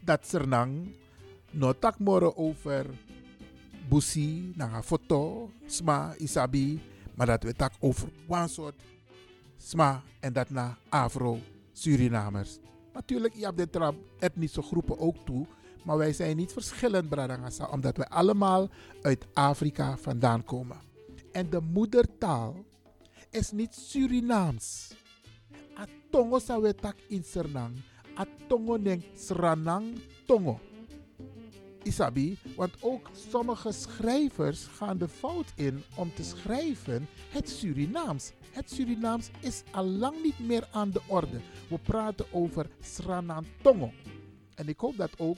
dat 0.00 0.26
Sernang 0.26 0.94
no 1.50 1.72
tak 1.78 1.98
moro 1.98 2.32
over 2.36 2.86
busi, 3.88 4.52
na 4.56 4.76
een 4.76 4.82
foto, 4.82 5.50
sma, 5.66 6.14
isabi, 6.18 6.80
maar 7.14 7.26
dat 7.26 7.42
we 7.42 7.54
tak 7.54 7.72
over 7.80 8.08
one 8.28 8.48
soort 8.48 8.82
sma 9.56 10.02
en 10.20 10.32
dat 10.32 10.50
na 10.50 10.78
Afro-Surinamers. 10.88 12.58
Natuurlijk, 12.92 13.34
je 13.34 13.44
hebt 13.44 13.72
de 13.72 13.94
etnische 14.18 14.62
groepen 14.62 14.98
ook 14.98 15.16
toe, 15.24 15.46
maar 15.82 15.96
wij 15.96 16.12
zijn 16.12 16.36
niet 16.36 16.52
verschillend, 16.52 17.08
Bradangasa, 17.08 17.68
omdat 17.70 17.96
wij 17.96 18.08
allemaal 18.08 18.68
uit 19.02 19.26
Afrika 19.32 19.96
vandaan 19.96 20.44
komen. 20.44 20.76
En 21.32 21.50
de 21.50 21.60
moedertaal 21.60 22.64
is 23.30 23.50
niet 23.50 23.74
Surinaams. 23.74 24.94
A 25.78 25.86
tongo 26.10 26.38
sa 26.38 26.60
we 26.60 26.74
tak 26.74 26.96
in 27.08 27.24
Sernang, 27.24 27.74
a 28.18 28.26
tongo 28.48 28.76
neng 28.76 29.04
Sranang 29.14 30.00
tongo. 30.26 30.60
Isabi, 31.82 32.38
want 32.56 32.72
ook 32.80 33.10
sommige 33.30 33.72
schrijvers 33.72 34.66
gaan 34.66 34.98
de 34.98 35.08
fout 35.08 35.52
in 35.54 35.82
om 35.96 36.14
te 36.14 36.24
schrijven 36.24 37.08
het 37.30 37.48
Surinaams. 37.48 38.32
Het 38.50 38.70
Surinaams 38.70 39.30
is 39.40 39.62
al 39.70 39.84
lang 39.84 40.22
niet 40.22 40.38
meer 40.38 40.68
aan 40.72 40.90
de 40.90 41.00
orde. 41.06 41.40
We 41.68 41.78
praten 41.78 42.26
over 42.32 42.70
Sranantongo. 42.80 43.90
En 44.54 44.68
ik 44.68 44.80
hoop 44.80 44.96
dat 44.96 45.18
ook 45.18 45.36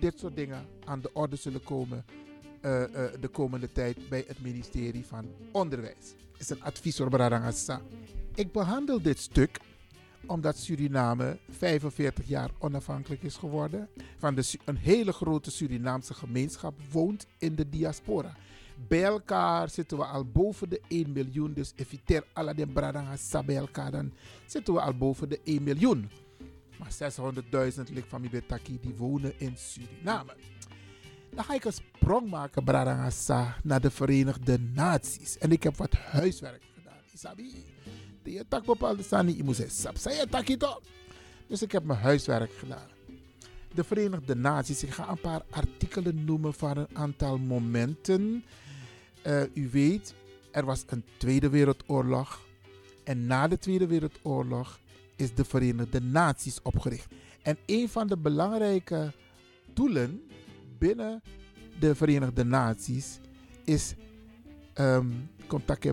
dit 0.00 0.18
soort 0.18 0.36
dingen 0.36 0.66
aan 0.84 1.00
de 1.00 1.10
orde 1.12 1.36
zullen 1.36 1.62
komen 1.62 2.04
uh, 2.62 2.80
uh, 2.80 2.86
de 3.20 3.28
komende 3.28 3.72
tijd 3.72 4.08
bij 4.08 4.24
het 4.26 4.42
ministerie 4.42 5.06
van 5.06 5.26
Onderwijs. 5.52 6.14
Is 6.38 6.50
een 6.50 6.62
advies 6.62 6.96
voor 6.96 7.08
Bradangasa. 7.08 7.80
Ik 8.34 8.52
behandel 8.52 9.02
dit 9.02 9.18
stuk 9.18 9.60
omdat 10.26 10.56
Suriname 10.56 11.38
45 11.48 12.28
jaar 12.28 12.50
onafhankelijk 12.58 13.22
is 13.22 13.36
geworden. 13.36 13.88
Van 14.18 14.34
de, 14.34 14.58
een 14.64 14.76
hele 14.76 15.12
grote 15.12 15.50
Surinaamse 15.50 16.14
gemeenschap 16.14 16.74
woont 16.90 17.26
in 17.38 17.54
de 17.54 17.68
diaspora. 17.68 18.36
Bij 18.88 19.02
elkaar 19.02 19.68
zitten 19.68 19.98
we 19.98 20.04
al 20.04 20.24
boven 20.24 20.68
de 20.68 20.80
1 20.88 21.12
miljoen. 21.12 21.52
Dus 21.52 21.72
efiter 21.76 22.24
alla 22.32 22.52
den 22.52 22.72
bradangasa 22.72 23.42
bij 23.42 23.56
elkaar, 23.56 23.90
dan 23.90 24.12
zitten 24.46 24.74
we 24.74 24.80
al 24.80 24.96
boven 24.96 25.28
de 25.28 25.40
1 25.44 25.62
miljoen. 25.62 26.10
Maar 26.84 27.12
600.000 27.74 27.92
ligt 27.92 28.08
van 28.08 28.22
die 28.22 28.94
wonen 28.96 29.34
in 29.36 29.56
Suriname. 29.56 30.36
Dan 31.34 31.44
ga 31.44 31.54
ik 31.54 31.64
een 31.64 31.72
sprong 31.72 32.30
maken, 32.30 32.64
Bradangasa, 32.64 33.56
naar 33.62 33.80
de 33.80 33.90
Verenigde 33.90 34.58
Naties. 34.58 35.38
En 35.38 35.52
ik 35.52 35.62
heb 35.62 35.76
wat 35.76 35.92
huiswerk 35.92 36.62
gedaan. 36.74 37.00
Isabi 37.12 37.72
je 38.32 38.44
tak 38.48 38.64
bepaalde 38.64 39.02
sani, 39.02 39.36
je 39.36 39.44
moet 39.44 39.56
zeggen, 39.56 40.28
Dus 41.46 41.62
ik 41.62 41.72
heb 41.72 41.84
mijn 41.84 41.98
huiswerk 41.98 42.52
gedaan. 42.52 42.88
De 43.74 43.84
Verenigde 43.84 44.34
Naties, 44.34 44.82
ik 44.82 44.90
ga 44.90 45.08
een 45.08 45.20
paar 45.20 45.42
artikelen 45.50 46.24
noemen 46.24 46.54
van 46.54 46.76
een 46.76 46.88
aantal 46.92 47.38
momenten. 47.38 48.44
Uh, 49.26 49.42
u 49.54 49.68
weet, 49.72 50.14
er 50.50 50.64
was 50.64 50.84
een 50.86 51.04
Tweede 51.16 51.48
Wereldoorlog. 51.48 52.40
En 53.04 53.26
na 53.26 53.48
de 53.48 53.58
Tweede 53.58 53.86
Wereldoorlog 53.86 54.78
is 55.16 55.34
de 55.34 55.44
Verenigde 55.44 56.00
Naties 56.00 56.62
opgericht. 56.62 57.06
En 57.42 57.56
een 57.66 57.88
van 57.88 58.06
de 58.06 58.18
belangrijke 58.18 59.12
doelen 59.72 60.22
binnen 60.78 61.22
de 61.78 61.94
Verenigde 61.94 62.44
Naties 62.44 63.18
is 63.64 63.94
um, 64.74 65.30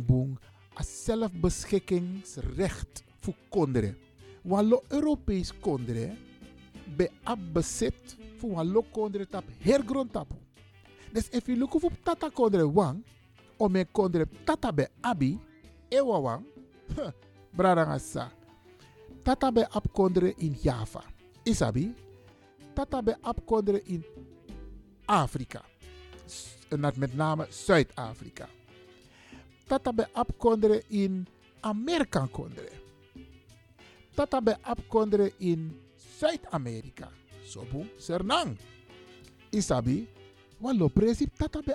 boeng 0.05 0.39
zelfbeschikkingsrecht 0.79 3.03
voor 3.19 3.35
konderen. 3.49 3.97
Wallo 4.41 4.83
Europees 4.87 5.59
konderen 5.59 6.17
be 6.95 7.09
abbezit 7.23 8.17
voor 8.37 8.51
wallo 8.51 8.85
konderen 8.91 9.29
tap 9.29 9.43
hergrond 9.59 10.11
tapu. 10.11 10.35
Dus 11.11 11.29
if 11.29 11.45
you 11.45 11.57
look 11.57 11.83
op 11.83 11.93
tata 12.03 12.29
konderen 12.33 12.73
wang, 12.73 13.03
om 13.57 13.75
een 13.75 13.91
konderen 13.91 14.29
tata 14.43 14.73
be 14.73 14.89
abi, 15.01 15.39
ewa 15.89 16.21
wang, 16.21 16.45
bradangasa. 17.55 18.31
Tata 19.23 19.51
be 19.51 19.67
ab 19.71 19.85
konderen 19.93 20.33
in 20.37 20.55
Java. 20.63 21.03
Isabi, 21.45 21.93
tata 22.73 23.01
be 23.01 23.15
ab 23.23 23.45
konderen 23.45 23.81
in 23.85 24.03
Afrika. 25.05 25.61
Met 26.97 27.13
name 27.13 27.45
Zuid-Afrika 27.51 28.47
tata 29.71 29.93
be 29.95 30.03
ap 30.15 30.27
kondre 30.37 30.83
in 30.89 31.23
Amerika 31.63 32.27
kondre. 32.27 32.67
Tata 34.15 34.41
be 34.41 34.51
ap 34.67 34.79
kondre 34.91 35.31
in 35.39 35.71
Zuid-Amerika. 36.19 37.07
Sobu 37.47 37.87
Sernang. 37.95 38.57
Isabi, 39.51 40.07
wallo 40.59 40.89
presip 40.89 41.31
tata 41.37 41.61
be. 41.61 41.73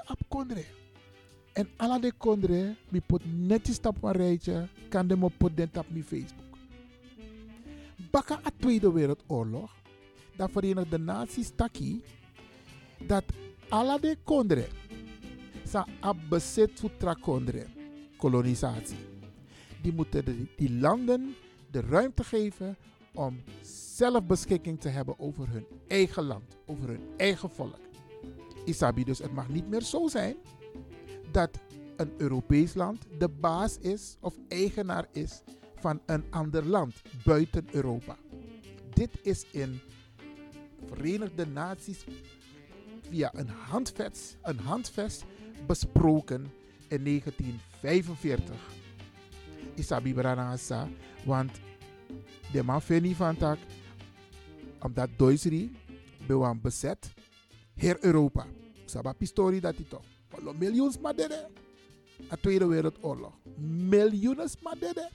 En 1.57 1.69
alla 1.79 1.99
de 1.99 2.13
kondre, 2.13 2.77
mi 2.93 3.01
pot 3.01 3.23
netjes 3.25 3.79
tap 3.81 3.97
een 4.03 4.13
rijtje, 4.13 4.69
kan 4.91 5.09
de 5.09 5.17
mo 5.17 5.29
pot 5.29 5.57
den 5.57 5.71
tap 5.71 5.87
mi 5.89 6.03
Facebook. 6.03 6.46
Baka 8.11 8.41
a 8.45 8.51
Tweede 8.57 8.93
Wereldoorlog, 8.93 9.71
dat 10.37 10.51
Verenigde 10.51 10.99
Naties 10.99 11.51
taki, 11.55 12.03
dat 13.07 13.25
alla 13.69 13.99
de 13.99 14.17
kondre, 14.25 14.69
sa 15.65 15.87
ab 16.01 16.17
bezit 16.29 16.79
futra 16.79 17.15
kondre 17.15 17.67
kolonisatie. 18.17 18.97
Die 19.83 19.93
moeten 19.93 20.25
de, 20.25 20.47
die 20.57 20.73
landen 20.73 21.35
de 21.71 21.81
ruimte 21.81 22.25
geven 22.25 22.77
om 23.15 23.43
zelfbeschikking 23.97 24.81
te 24.81 24.89
hebben 24.89 25.19
over 25.19 25.49
hun 25.49 25.67
eigen 25.89 26.25
land, 26.25 26.57
over 26.67 26.89
hun 26.89 27.03
eigen 27.17 27.51
volk. 27.51 27.81
Isabi, 28.65 29.05
dus 29.05 29.19
het 29.19 29.33
mag 29.33 29.49
niet 29.49 29.69
meer 29.69 29.83
zo 29.83 30.09
zijn 30.09 30.37
dat 31.31 31.51
een 31.97 32.13
Europees 32.17 32.75
land 32.75 33.07
de 33.19 33.29
baas 33.29 33.79
is 33.79 34.17
of 34.21 34.35
eigenaar 34.49 35.09
is 35.13 35.43
van 35.87 36.01
een 36.07 36.25
ander 36.31 36.65
land 36.65 37.03
buiten 37.25 37.67
Europa. 37.71 38.17
Dit 38.95 39.11
is 39.23 39.47
in 39.51 39.81
Verenigde 40.87 41.47
Naties 41.47 42.05
via 43.09 43.31
een 43.35 43.49
handvest, 43.49 44.37
een 44.43 44.59
handvest 44.59 45.25
besproken 45.67 46.53
in 46.89 47.05
1945. 47.05 48.57
Isabi 49.75 50.15
Branasa, 50.15 50.89
want 51.25 51.51
de 52.53 52.63
man 52.63 52.83
vindt 52.83 53.17
van 53.17 53.37
tak, 53.37 53.59
omdat 54.81 55.09
Duitsland 55.17 55.71
bewan 56.27 56.61
bezet, 56.61 57.15
heer 57.75 57.97
Europa. 58.01 58.47
Saba 58.85 59.13
pistori 59.13 59.61
dat 59.61 59.75
hij 59.77 59.87
toch. 59.89 60.05
Miljoens 60.59 60.99
madede. 60.99 61.49
De 62.31 62.41
Tweede 62.41 62.67
Wereldoorlog. 62.67 63.33
Miljoenen 63.89 64.51
madede. 64.63 65.11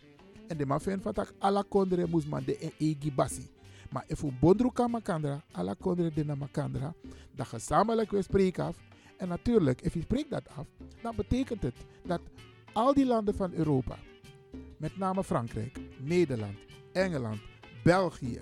En 0.52 0.58
de 0.58 0.66
man 0.66 0.82
vindt 0.82 1.04
van 1.04 1.14
tak, 1.14 1.34
alla 1.40 1.64
kondre 1.68 2.08
moest 2.08 2.28
man 2.28 2.44
de 2.44 2.58
en 2.58 2.72
egi 2.78 3.12
basi. 3.12 3.50
Maar 3.90 4.04
if 4.08 4.22
een 4.22 4.38
bondru 4.40 4.72
kan 4.74 4.92
makandra, 4.92 5.44
alla 5.52 5.74
kondre 5.74 6.12
de 6.14 6.26
na 6.26 6.36
makandra, 6.36 6.94
dan 7.36 7.46
gezamenlijk 7.46 8.12
we 8.12 8.22
spreken 8.22 8.64
af. 8.64 8.76
En 9.18 9.28
natuurlijk, 9.28 9.82
if 9.82 9.94
je 9.94 10.02
spreekt 10.02 10.30
dat 10.30 10.50
af, 10.56 10.68
dan 11.02 11.16
betekent 11.16 11.62
het 11.62 11.76
dat 12.06 12.22
al 12.74 12.94
die 12.94 13.06
landen 13.06 13.36
van 13.36 13.54
Europa, 13.54 13.98
met 14.78 14.98
name 14.98 15.24
Frankrijk, 15.24 15.80
Nederland, 16.00 16.58
Engeland, 16.92 17.40
België, 17.84 18.42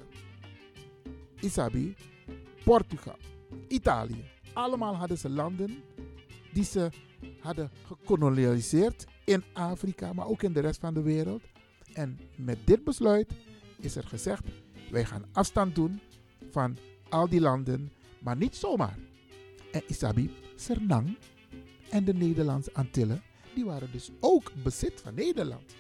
Isabi, 1.40 1.96
Portugal, 2.64 3.18
Italië, 3.68 4.24
allemaal 4.54 4.96
hadden 4.96 5.18
ze 5.18 5.30
landen 5.30 5.84
die 6.54 6.64
ze 6.64 6.90
hadden 7.40 7.72
gekolonialiseerd 7.86 9.06
in 9.26 9.44
Afrika, 9.54 10.14
maar 10.14 10.28
ook 10.28 10.44
in 10.44 10.54
de 10.54 10.60
rest 10.60 10.80
van 10.80 10.94
de 10.94 11.02
wereld. 11.02 11.42
En 11.94 12.20
met 12.36 12.58
dit 12.66 12.84
besluit 12.84 13.32
is 13.80 13.96
er 13.96 14.08
gezegd, 14.08 14.44
wij 14.92 15.06
gaan 15.06 15.26
afstand 15.32 15.76
doen 15.76 16.00
van 16.50 16.78
al 17.10 17.30
die 17.30 17.42
landen, 17.42 17.92
maar 18.20 18.38
niet 18.38 18.56
zomaar. 18.56 18.98
En 19.72 19.82
Isabi, 19.88 20.32
Sernang 20.56 21.18
en 21.90 22.04
de 22.04 22.14
Nederlandse 22.14 22.74
Antillen, 22.74 23.22
die 23.54 23.66
waren 23.66 23.92
dus 23.92 24.12
ook 24.20 24.52
bezit 24.64 25.02
van 25.02 25.14
Nederland. 25.14 25.76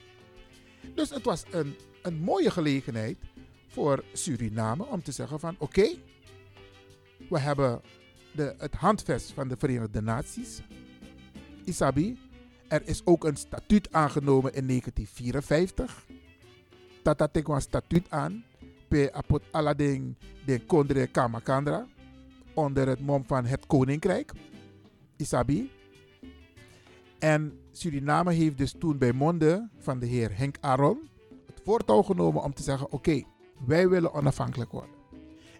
Dus 0.95 1.09
het 1.09 1.23
was 1.23 1.43
een, 1.51 1.75
een 2.01 2.19
mooie 2.19 2.51
gelegenheid 2.51 3.17
voor 3.67 4.03
Suriname 4.13 4.85
om 4.85 5.03
te 5.03 5.11
zeggen 5.11 5.39
van 5.39 5.55
oké, 5.57 5.89
we 7.29 7.39
hebben 7.39 7.81
de, 8.31 8.55
het 8.57 8.73
handvest 8.73 9.31
van 9.31 9.47
de 9.47 9.55
Verenigde 9.57 10.01
Naties, 10.01 10.61
Isabi. 11.63 12.17
Er 12.69 12.81
is 12.85 13.05
ook 13.05 13.23
een 13.23 13.35
statuut 13.35 13.91
aangenomen 13.91 14.53
in 14.53 14.67
1954. 14.67 16.05
Dat 17.01 17.35
ik 17.35 17.47
een 17.47 17.61
statuut 17.61 18.05
aan, 18.09 18.43
pe 18.87 19.13
apot 19.13 19.43
alading 19.51 20.15
de 20.45 20.65
Kondre 20.65 21.07
Kamakandra, 21.07 21.85
onder 22.53 22.87
het 22.87 22.99
mom 22.99 23.23
van 23.25 23.45
het 23.45 23.65
Koninkrijk, 23.65 24.31
Isabi. 25.17 25.71
En 27.19 27.59
Suriname 27.71 28.33
heeft 28.33 28.57
dus 28.57 28.75
toen 28.79 28.97
bij 28.97 29.11
monden 29.11 29.71
van 29.77 29.99
de 29.99 30.05
heer 30.05 30.37
Henk 30.37 30.57
Aron 30.59 31.09
het 31.45 31.61
voortouw 31.63 32.01
genomen 32.01 32.43
om 32.43 32.53
te 32.53 32.63
zeggen: 32.63 32.91
oké, 32.91 33.23
wij 33.65 33.89
willen 33.89 34.13
onafhankelijk 34.13 34.71
worden. 34.71 34.95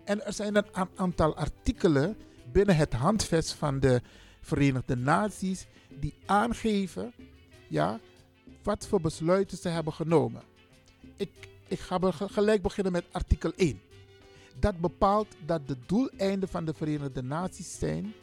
En 0.04 0.26
er 0.26 0.34
zijn 0.34 0.56
een 0.56 0.90
aantal 0.96 1.36
artikelen 1.36 2.18
binnen 2.52 2.76
het 2.76 2.94
handvest 2.94 3.54
van 3.54 3.80
de 3.80 4.02
Verenigde 4.50 4.96
Naties 4.96 5.66
die 6.00 6.14
aangeven 6.26 7.14
ja, 7.68 8.00
wat 8.64 8.88
voor 8.88 9.02
besluiten 9.02 9.58
ze 9.58 9.70
hebben 9.70 9.94
genomen. 9.94 10.42
Ik, 11.16 11.30
ik 11.68 11.80
ga 11.80 12.00
gelijk 12.12 12.62
beginnen 12.62 12.92
met 12.92 13.06
artikel 13.12 13.52
1. 13.56 13.82
Dat 14.60 14.80
bepaalt 14.80 15.36
dat 15.46 15.68
de 15.68 15.78
doeleinden 15.86 16.50
van 16.50 16.66
de 16.66 16.74
Verenigde 16.74 17.22
Naties 17.22 17.78
zijn 17.78 18.14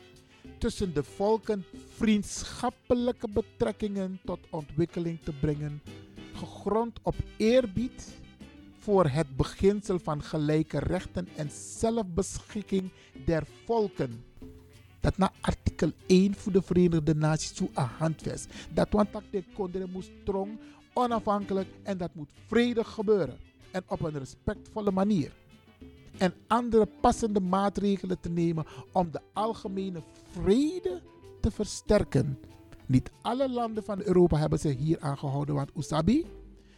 tussen 0.58 0.94
de 0.94 1.04
volken 1.04 1.64
vriendschappelijke 1.96 3.28
betrekkingen 3.28 4.20
tot 4.24 4.38
ontwikkeling 4.50 5.20
te 5.22 5.32
brengen, 5.40 5.82
gegrond 6.34 6.98
op 7.02 7.14
eerbied 7.36 8.14
voor 8.78 9.06
het 9.08 9.36
beginsel 9.36 9.98
van 9.98 10.22
gelijke 10.22 10.78
rechten 10.78 11.28
en 11.36 11.50
zelfbeschikking 11.50 12.90
der 13.24 13.46
volken. 13.64 14.25
Dat 15.06 15.16
na 15.16 15.32
artikel 15.40 15.90
1 16.06 16.34
voor 16.34 16.52
de 16.52 16.62
Verenigde 16.62 17.14
Naties 17.14 17.52
toe 17.52 17.68
een 17.74 17.84
handvest. 17.84 18.54
Dat 18.74 18.88
want 18.90 19.12
dat 19.12 19.22
de 19.30 19.44
kondre 19.54 19.86
moest 19.92 20.10
strong, 20.22 20.58
onafhankelijk 20.92 21.68
en 21.82 21.98
dat 21.98 22.14
moet 22.14 22.28
vredig 22.46 22.88
gebeuren. 22.88 23.38
En 23.70 23.82
op 23.88 24.00
een 24.00 24.18
respectvolle 24.18 24.90
manier. 24.90 25.32
En 26.18 26.34
andere 26.46 26.88
passende 27.00 27.40
maatregelen 27.40 28.20
te 28.20 28.28
nemen 28.28 28.66
om 28.92 29.10
de 29.10 29.20
algemene 29.32 30.02
vrede 30.30 31.02
te 31.40 31.50
versterken. 31.50 32.38
Niet 32.86 33.10
alle 33.22 33.50
landen 33.50 33.84
van 33.84 34.00
Europa 34.00 34.36
hebben 34.36 34.58
zich 34.58 34.76
hier 34.76 35.00
aangehouden, 35.00 35.54
want 35.54 35.70
Usabi, 35.76 36.26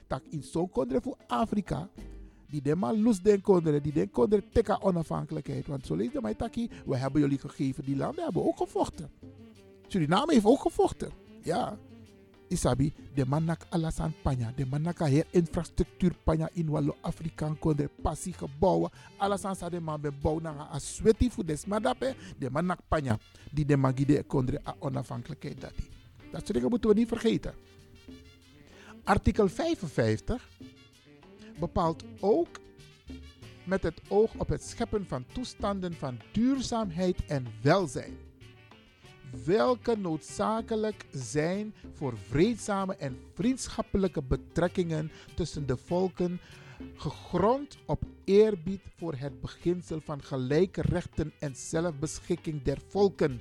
tak 0.06 0.22
in 0.30 0.42
zo'n 0.42 0.70
kondre 0.70 1.00
voor 1.00 1.16
Afrika, 1.26 1.88
die 2.50 2.62
de 2.62 2.74
man 2.74 3.02
los 3.02 3.20
den 3.20 3.40
kondre, 3.40 3.80
die 3.80 3.92
den 3.92 4.10
kondre 4.10 4.42
teka 4.52 4.78
onafhankelijkheid. 4.82 5.66
Want 5.66 5.86
zo 5.86 5.94
lees 5.94 6.12
de 6.12 6.20
mij 6.20 6.34
taki, 6.34 6.70
we 6.86 6.96
hebben 6.96 7.20
jullie 7.20 7.38
gegeven, 7.38 7.84
die 7.84 7.96
landen 7.96 8.24
hebben 8.24 8.44
ook 8.44 8.56
gevochten. 8.56 9.10
Suriname 9.86 10.32
heeft 10.32 10.44
ook 10.44 10.60
gevochten. 10.60 11.10
Ja. 11.42 11.78
Isabi, 12.48 12.92
de 13.14 13.26
manak 13.26 13.66
alasan 13.70 14.12
panya, 14.22 14.52
de 14.56 14.66
manaka 14.66 15.06
her 15.06 15.26
infrastructuur 15.30 16.14
panya 16.24 16.48
in 16.52 16.70
wallo 16.70 16.96
Afrikaan 17.00 17.58
kondre 17.58 17.90
passie 18.02 18.32
gebouwen. 18.32 18.90
Alasan 19.18 19.56
sa 19.56 19.68
de 19.68 19.80
man 19.80 20.00
be 20.00 20.10
bouw 20.10 20.40
na 20.40 20.68
a 20.72 20.78
sweti 20.78 21.30
fu 21.30 21.44
des 21.44 21.66
madape, 21.66 22.14
de 22.38 22.50
manak 22.50 22.80
panya, 22.88 23.18
die 23.52 23.64
de 23.64 23.76
magide 23.76 24.22
kondre 24.22 24.60
a 24.66 24.74
onafhankelijkheid 24.78 25.60
dat 25.60 25.72
Dat 26.30 26.40
soort 26.40 26.52
dingen 26.52 26.70
moeten 26.70 26.90
we 26.90 26.96
niet 26.96 27.08
vergeten. 27.08 27.54
Artikel 29.04 29.48
55 29.48 30.48
bepaalt 31.58 32.04
ook 32.20 32.48
met 33.64 33.82
het 33.82 34.00
oog 34.08 34.34
op 34.36 34.48
het 34.48 34.62
scheppen 34.62 35.06
van 35.06 35.24
toestanden 35.32 35.94
van 35.94 36.18
duurzaamheid 36.32 37.24
en 37.26 37.46
welzijn. 37.62 38.16
Welke 39.44 39.96
noodzakelijk 39.96 41.06
zijn 41.10 41.74
voor 41.92 42.18
vreedzame 42.18 42.96
en 42.96 43.18
vriendschappelijke 43.34 44.22
betrekkingen 44.22 45.10
tussen 45.34 45.66
de 45.66 45.76
volken, 45.76 46.40
gegrond 46.94 47.78
op 47.86 48.02
eerbied 48.24 48.82
voor 48.96 49.14
het 49.14 49.40
beginsel 49.40 50.00
van 50.00 50.22
gelijke 50.22 50.82
rechten 50.82 51.32
en 51.38 51.56
zelfbeschikking 51.56 52.62
der 52.62 52.78
volken 52.88 53.40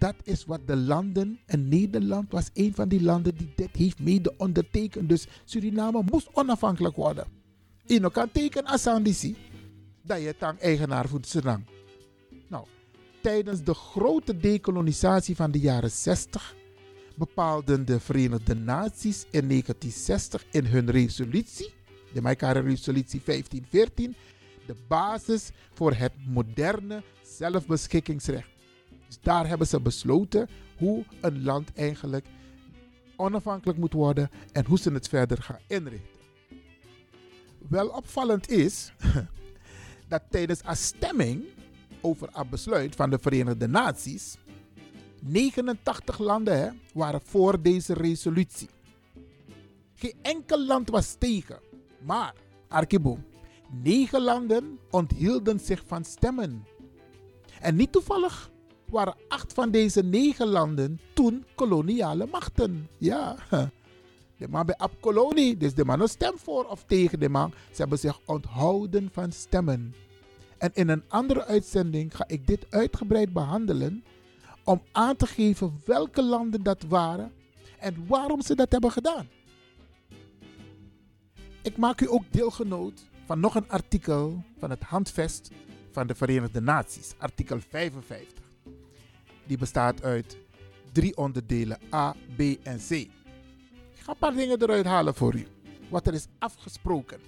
dat 0.00 0.14
is 0.22 0.44
wat 0.44 0.66
de 0.66 0.76
landen, 0.76 1.40
en 1.46 1.68
Nederland 1.68 2.32
was 2.32 2.50
een 2.54 2.74
van 2.74 2.88
die 2.88 3.02
landen 3.02 3.34
die 3.36 3.52
dit 3.54 3.76
heeft 3.76 4.00
mede 4.00 4.34
ondertekend. 4.36 5.08
Dus 5.08 5.26
Suriname 5.44 6.02
moest 6.10 6.28
onafhankelijk 6.32 6.96
worden. 6.96 7.26
Je 7.84 8.10
kan 8.10 8.30
tekenen 8.30 8.70
als 8.70 8.82
Sandisi, 8.82 9.36
dat 10.02 10.20
je 10.20 10.34
dan 10.38 10.58
eigenaar 10.58 11.08
voelt 11.08 11.26
Suriname. 11.26 11.64
Nou, 12.48 12.66
tijdens 13.20 13.62
de 13.62 13.74
grote 13.74 14.36
dekolonisatie 14.36 15.36
van 15.36 15.50
de 15.50 15.58
jaren 15.58 15.90
60 15.90 16.54
bepaalden 17.16 17.84
de 17.84 18.00
Verenigde 18.00 18.54
Naties 18.54 19.26
in 19.30 19.48
1960 19.48 20.44
in 20.50 20.66
hun 20.66 20.90
resolutie, 20.90 21.72
de 22.12 22.22
Maikare 22.22 22.60
resolutie 22.60 23.20
1514, 23.24 24.14
de 24.66 24.76
basis 24.88 25.50
voor 25.72 25.92
het 25.92 26.12
moderne 26.26 27.02
zelfbeschikkingsrecht. 27.22 28.59
Dus 29.10 29.18
daar 29.22 29.48
hebben 29.48 29.66
ze 29.66 29.80
besloten 29.80 30.48
hoe 30.78 31.04
een 31.20 31.42
land 31.42 31.72
eigenlijk 31.74 32.26
onafhankelijk 33.16 33.78
moet 33.78 33.92
worden 33.92 34.30
en 34.52 34.66
hoe 34.66 34.78
ze 34.78 34.92
het 34.92 35.08
verder 35.08 35.42
gaan 35.42 35.58
inrichten. 35.66 36.20
Wel 37.68 37.88
opvallend 37.88 38.48
is 38.48 38.92
dat 40.08 40.22
tijdens 40.30 40.60
een 40.64 40.76
stemming 40.76 41.44
over 42.00 42.28
een 42.32 42.48
besluit 42.48 42.96
van 42.96 43.10
de 43.10 43.18
Verenigde 43.18 43.66
Naties 43.66 44.36
89 45.22 46.18
landen 46.18 46.80
waren 46.94 47.20
voor 47.24 47.62
deze 47.62 47.94
resolutie. 47.94 48.68
Geen 49.94 50.14
enkel 50.22 50.64
land 50.66 50.90
was 50.90 51.14
tegen, 51.18 51.60
maar 52.02 52.34
Arkibo, 52.68 53.18
negen 53.70 54.22
landen 54.22 54.78
onthielden 54.90 55.60
zich 55.60 55.82
van 55.86 56.04
stemmen. 56.04 56.66
En 57.60 57.76
niet 57.76 57.92
toevallig 57.92 58.50
waren 58.90 59.14
acht 59.28 59.52
van 59.52 59.70
deze 59.70 60.02
negen 60.02 60.46
landen 60.46 61.00
toen 61.12 61.44
koloniale 61.54 62.26
machten. 62.26 62.88
Ja, 62.98 63.36
de 64.38 64.48
man 64.48 64.66
bij 64.66 64.76
kolonie, 65.00 65.56
dus 65.56 65.74
de 65.74 65.84
man 65.84 66.08
stem 66.08 66.38
voor 66.38 66.64
of 66.64 66.84
tegen 66.86 67.20
de 67.20 67.28
man. 67.28 67.52
Ze 67.70 67.80
hebben 67.80 67.98
zich 67.98 68.20
onthouden 68.24 69.08
van 69.12 69.32
stemmen. 69.32 69.94
En 70.58 70.70
in 70.74 70.88
een 70.88 71.02
andere 71.08 71.44
uitzending 71.44 72.16
ga 72.16 72.24
ik 72.26 72.46
dit 72.46 72.66
uitgebreid 72.70 73.32
behandelen, 73.32 74.04
om 74.64 74.82
aan 74.92 75.16
te 75.16 75.26
geven 75.26 75.80
welke 75.84 76.22
landen 76.22 76.62
dat 76.62 76.82
waren 76.88 77.32
en 77.78 78.06
waarom 78.06 78.42
ze 78.42 78.54
dat 78.54 78.72
hebben 78.72 78.90
gedaan. 78.90 79.28
Ik 81.62 81.76
maak 81.76 82.00
u 82.00 82.10
ook 82.10 82.24
deelgenoot 82.30 83.08
van 83.24 83.40
nog 83.40 83.54
een 83.54 83.68
artikel 83.68 84.42
van 84.58 84.70
het 84.70 84.82
handvest 84.82 85.50
van 85.90 86.06
de 86.06 86.14
Verenigde 86.14 86.60
Naties, 86.60 87.14
artikel 87.18 87.60
55. 87.60 88.39
Die 89.50 89.58
bestaat 89.58 90.02
uit 90.02 90.38
drie 90.92 91.16
onderdelen 91.16 91.78
A, 91.94 92.14
B 92.36 92.40
en 92.62 92.78
C. 92.88 92.90
Ik 92.90 93.10
ga 93.94 94.12
een 94.12 94.18
paar 94.18 94.34
dingen 94.34 94.62
eruit 94.62 94.84
halen 94.84 95.14
voor 95.14 95.34
u. 95.34 95.46
Wat 95.88 96.06
er 96.06 96.14
is 96.14 96.26
afgesproken. 96.38 97.20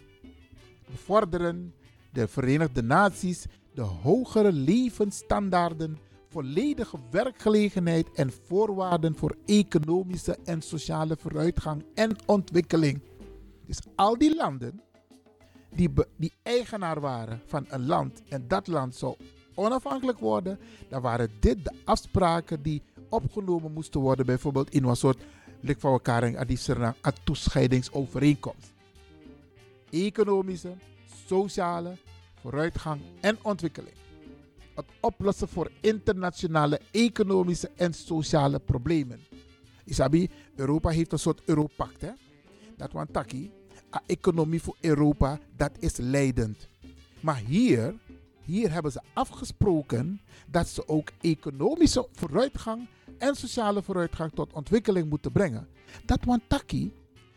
Bevorderen 0.91 1.75
de 2.13 2.29
Verenigde 2.29 2.83
Naties 2.83 3.47
de 3.75 3.81
hogere 3.81 4.53
levensstandaarden, 4.53 5.99
volledige 6.29 6.97
werkgelegenheid 7.11 8.13
en 8.13 8.33
voorwaarden 8.47 9.17
voor 9.17 9.37
economische 9.47 10.39
en 10.45 10.63
sociale 10.63 11.17
vooruitgang 11.17 11.85
en 11.95 12.17
ontwikkeling. 12.27 13.03
Dus 13.67 13.79
al 13.95 14.19
die 14.19 14.37
landen 14.37 14.81
die, 15.75 15.91
die 16.17 16.33
eigenaar 16.43 17.01
waren 17.01 17.41
van 17.47 17.67
een 17.69 17.87
land 17.87 18.23
en 18.29 18.49
dat 18.49 18.67
land 18.67 18.95
zou 18.95 19.17
onafhankelijk 19.55 20.19
worden, 20.19 20.59
dan 20.89 21.03
waren 21.03 21.31
dit 21.41 21.65
de 21.65 21.73
afspraken 21.85 22.63
die 22.63 22.83
opgenomen 23.09 23.73
moesten 23.73 24.01
worden, 24.01 24.27
bijvoorbeeld 24.27 24.71
in 24.71 24.85
een 24.85 24.97
soort 24.97 25.23
lik 25.61 25.81
van 25.81 25.93
elkaar 25.93 26.23
en 26.23 26.47
die 26.47 26.59
toescheidingsovereenkomst. 27.25 28.73
Economische, 29.91 30.75
sociale 31.27 31.97
vooruitgang 32.41 33.01
en 33.21 33.39
ontwikkeling. 33.43 33.95
Het 34.75 34.85
oplossen 35.01 35.49
voor 35.49 35.71
internationale 35.81 36.81
economische 36.91 37.71
en 37.77 37.95
sociale 37.95 38.59
problemen. 38.59 39.21
Isabi, 39.85 40.31
Europa 40.57 40.91
heeft 40.91 41.13
een 41.13 41.19
soort 41.19 41.43
Europact. 41.45 42.01
Hè? 42.01 42.11
Dat 42.77 42.93
want 42.93 43.13
taki, 43.13 43.51
a 43.95 44.03
economie 44.07 44.63
voor 44.63 44.77
Europa, 44.81 45.39
dat 45.57 45.73
is 45.79 45.97
leidend. 45.97 46.69
Maar 47.21 47.43
hier, 47.47 47.95
hier 48.53 48.73
hebben 48.73 48.93
ze 48.93 49.01
afgesproken 49.13 50.21
dat 50.49 50.69
ze 50.69 50.89
ook 50.89 51.09
economische 51.21 52.09
vooruitgang 52.13 52.89
en 53.19 53.35
sociale 53.35 53.83
vooruitgang 53.83 54.33
tot 54.33 54.53
ontwikkeling 54.53 55.09
moeten 55.09 55.33
brengen. 55.33 55.69
Dat 56.05 56.25
want 56.25 56.43
taki, 56.49 56.93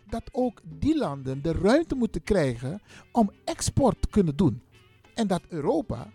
dat 0.10 0.24
ook 0.32 0.62
die 0.64 0.98
landen 0.98 1.42
de 1.42 1.52
ruimte 1.52 1.96
moeten 1.96 2.24
krijgen 2.24 2.82
om 3.12 3.32
export 3.44 4.02
te 4.02 4.08
kunnen 4.08 4.36
doen. 4.36 4.62
En 5.14 5.28
dat 5.28 5.42
Europa, 5.50 6.12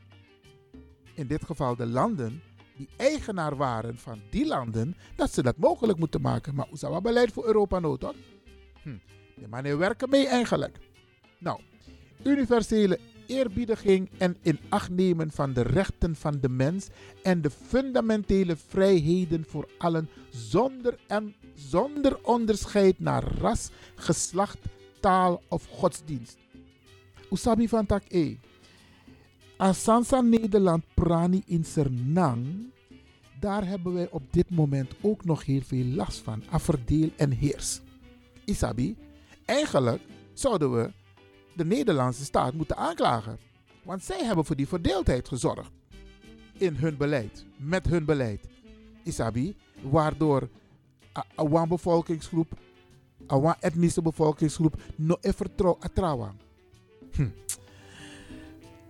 in 1.14 1.26
dit 1.26 1.44
geval 1.44 1.76
de 1.76 1.86
landen 1.86 2.42
die 2.76 2.88
eigenaar 2.96 3.56
waren 3.56 3.98
van 3.98 4.20
die 4.30 4.46
landen, 4.46 4.96
dat 5.16 5.32
ze 5.32 5.42
dat 5.42 5.56
mogelijk 5.56 5.98
moeten 5.98 6.20
maken. 6.20 6.54
Maar 6.54 6.66
hoe 6.68 6.88
wat 6.90 7.02
beleid 7.02 7.32
voor 7.32 7.46
Europa 7.46 7.78
nodig? 7.78 8.14
Hm. 8.82 8.96
De 9.34 9.48
mannen 9.48 9.78
werken 9.78 10.10
mee 10.10 10.26
eigenlijk. 10.26 10.78
Nou, 11.38 11.60
universele 12.24 12.98
eerbiediging 13.30 14.10
en 14.18 14.36
nemen 14.90 15.30
van 15.30 15.52
de 15.52 15.62
rechten 15.62 16.16
van 16.16 16.40
de 16.40 16.48
mens 16.48 16.88
en 17.22 17.42
de 17.42 17.50
fundamentele 17.50 18.56
vrijheden 18.56 19.44
voor 19.48 19.68
allen 19.78 20.08
zonder, 20.30 20.98
en, 21.06 21.34
zonder 21.54 22.18
onderscheid 22.22 23.00
naar 23.00 23.24
ras, 23.38 23.70
geslacht, 23.94 24.58
taal 25.00 25.42
of 25.48 25.66
godsdienst. 25.66 26.38
Usabi 27.30 27.68
van 27.68 27.86
tak 27.86 28.02
e. 28.08 28.36
Asansa 29.56 30.20
Nederland 30.20 30.84
Prani 30.94 31.42
in 31.46 31.64
Sernang, 31.64 32.72
daar 33.40 33.66
hebben 33.66 33.92
wij 33.92 34.08
op 34.10 34.22
dit 34.32 34.50
moment 34.50 34.92
ook 35.00 35.24
nog 35.24 35.44
heel 35.44 35.60
veel 35.60 35.84
last 35.84 36.18
van. 36.18 36.42
Afverdeel 36.50 37.10
en 37.16 37.30
heers. 37.30 37.80
Isabi, 38.44 38.96
eigenlijk 39.44 40.02
zouden 40.32 40.72
we 40.72 40.90
de 41.60 41.66
Nederlandse 41.66 42.24
staat 42.24 42.54
moeten 42.54 42.76
aanklagen. 42.76 43.38
Want 43.82 44.04
zij 44.04 44.24
hebben 44.24 44.44
voor 44.44 44.56
die 44.56 44.68
verdeeldheid 44.68 45.28
gezorgd. 45.28 45.70
In 46.52 46.74
hun 46.74 46.96
beleid, 46.96 47.44
met 47.56 47.86
hun 47.86 48.04
beleid. 48.04 48.48
Isabi, 49.04 49.56
waardoor 49.82 50.48
een 51.34 51.68
bevolkingsgroep, 51.68 52.52
een 53.26 53.54
etnische 53.60 54.02
bevolkingsgroep, 54.02 54.82
no 54.96 55.16
vertrouwen. 55.20 56.40
Hm. 57.12 57.28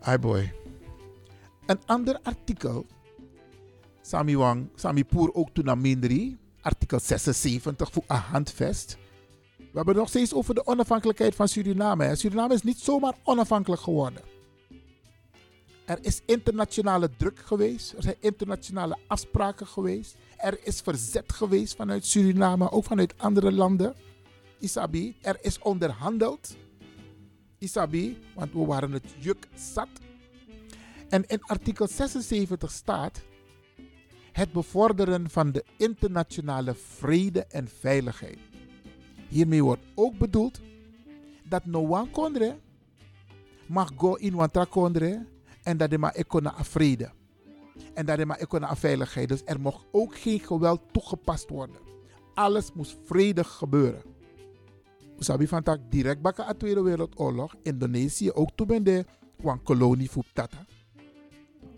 Hi 0.04 0.18
boy. 0.18 0.52
Een 1.66 1.80
ander 1.86 2.18
artikel, 2.22 2.86
Sami 4.00 4.36
Wang, 4.36 4.68
Sami 4.74 5.04
Poer 5.04 5.34
ook 5.34 5.50
toen 5.52 5.64
naar 5.64 5.78
artikel 6.60 7.00
76 7.00 7.92
voor 7.92 8.04
een 8.06 8.16
handvest. 8.16 8.98
We 9.70 9.76
hebben 9.76 9.96
nog 9.96 10.08
steeds 10.08 10.34
over 10.34 10.54
de 10.54 10.66
onafhankelijkheid 10.66 11.34
van 11.34 11.48
Suriname. 11.48 12.16
Suriname 12.16 12.54
is 12.54 12.62
niet 12.62 12.78
zomaar 12.78 13.14
onafhankelijk 13.22 13.82
geworden. 13.82 14.22
Er 15.84 15.98
is 16.00 16.20
internationale 16.26 17.10
druk 17.16 17.38
geweest. 17.38 17.92
Er 17.92 18.02
zijn 18.02 18.16
internationale 18.20 18.98
afspraken 19.06 19.66
geweest. 19.66 20.16
Er 20.36 20.58
is 20.62 20.80
verzet 20.80 21.32
geweest 21.32 21.76
vanuit 21.76 22.06
Suriname, 22.06 22.70
ook 22.70 22.84
vanuit 22.84 23.14
andere 23.18 23.52
landen. 23.52 23.94
Isabi, 24.58 25.16
er 25.20 25.38
is 25.40 25.58
onderhandeld. 25.58 26.56
Isabi, 27.58 28.18
want 28.34 28.52
we 28.52 28.64
waren 28.64 28.92
het 28.92 29.14
juk 29.18 29.48
zat 29.54 29.88
en 31.10 31.24
in 31.26 31.42
artikel 31.42 31.88
76 31.88 32.70
staat 32.70 33.20
het 34.32 34.52
bevorderen 34.52 35.30
van 35.30 35.52
de 35.52 35.64
internationale 35.76 36.74
vrede 36.74 37.44
en 37.44 37.68
veiligheid. 37.68 38.38
Hiermee 39.30 39.64
wordt 39.64 39.82
ook 39.94 40.18
bedoeld 40.18 40.60
dat 41.48 41.64
no 41.64 41.86
one 41.86 42.10
kondre 42.10 42.56
mag 43.66 43.90
go 43.96 44.14
in 44.14 44.34
wantra 44.34 44.64
kondre 44.64 45.26
en 45.62 45.76
dat 45.76 45.92
er 45.92 45.98
maar 45.98 46.14
ekona 46.14 46.54
vrede. 46.64 47.10
En 47.94 48.06
dat 48.06 48.18
er 48.18 48.26
maar 48.26 48.38
ekona 48.38 48.76
veiligheid. 48.76 49.28
Dus 49.28 49.42
er 49.44 49.60
mocht 49.60 49.86
ook 49.90 50.18
geen 50.18 50.40
geweld 50.40 50.80
toegepast 50.92 51.48
worden. 51.48 51.76
Alles 52.34 52.72
moest 52.72 52.96
vredig 53.04 53.48
gebeuren. 53.48 54.02
Sabi 55.18 55.46
van 55.46 55.78
direct 55.88 56.22
bakken 56.22 56.46
de 56.46 56.56
Tweede 56.56 56.82
Wereldoorlog. 56.82 57.54
Indonesië 57.62 58.32
ook 58.32 58.50
toen 58.54 58.66
ben 58.66 58.84
de 58.84 59.04
kolonie 59.62 60.10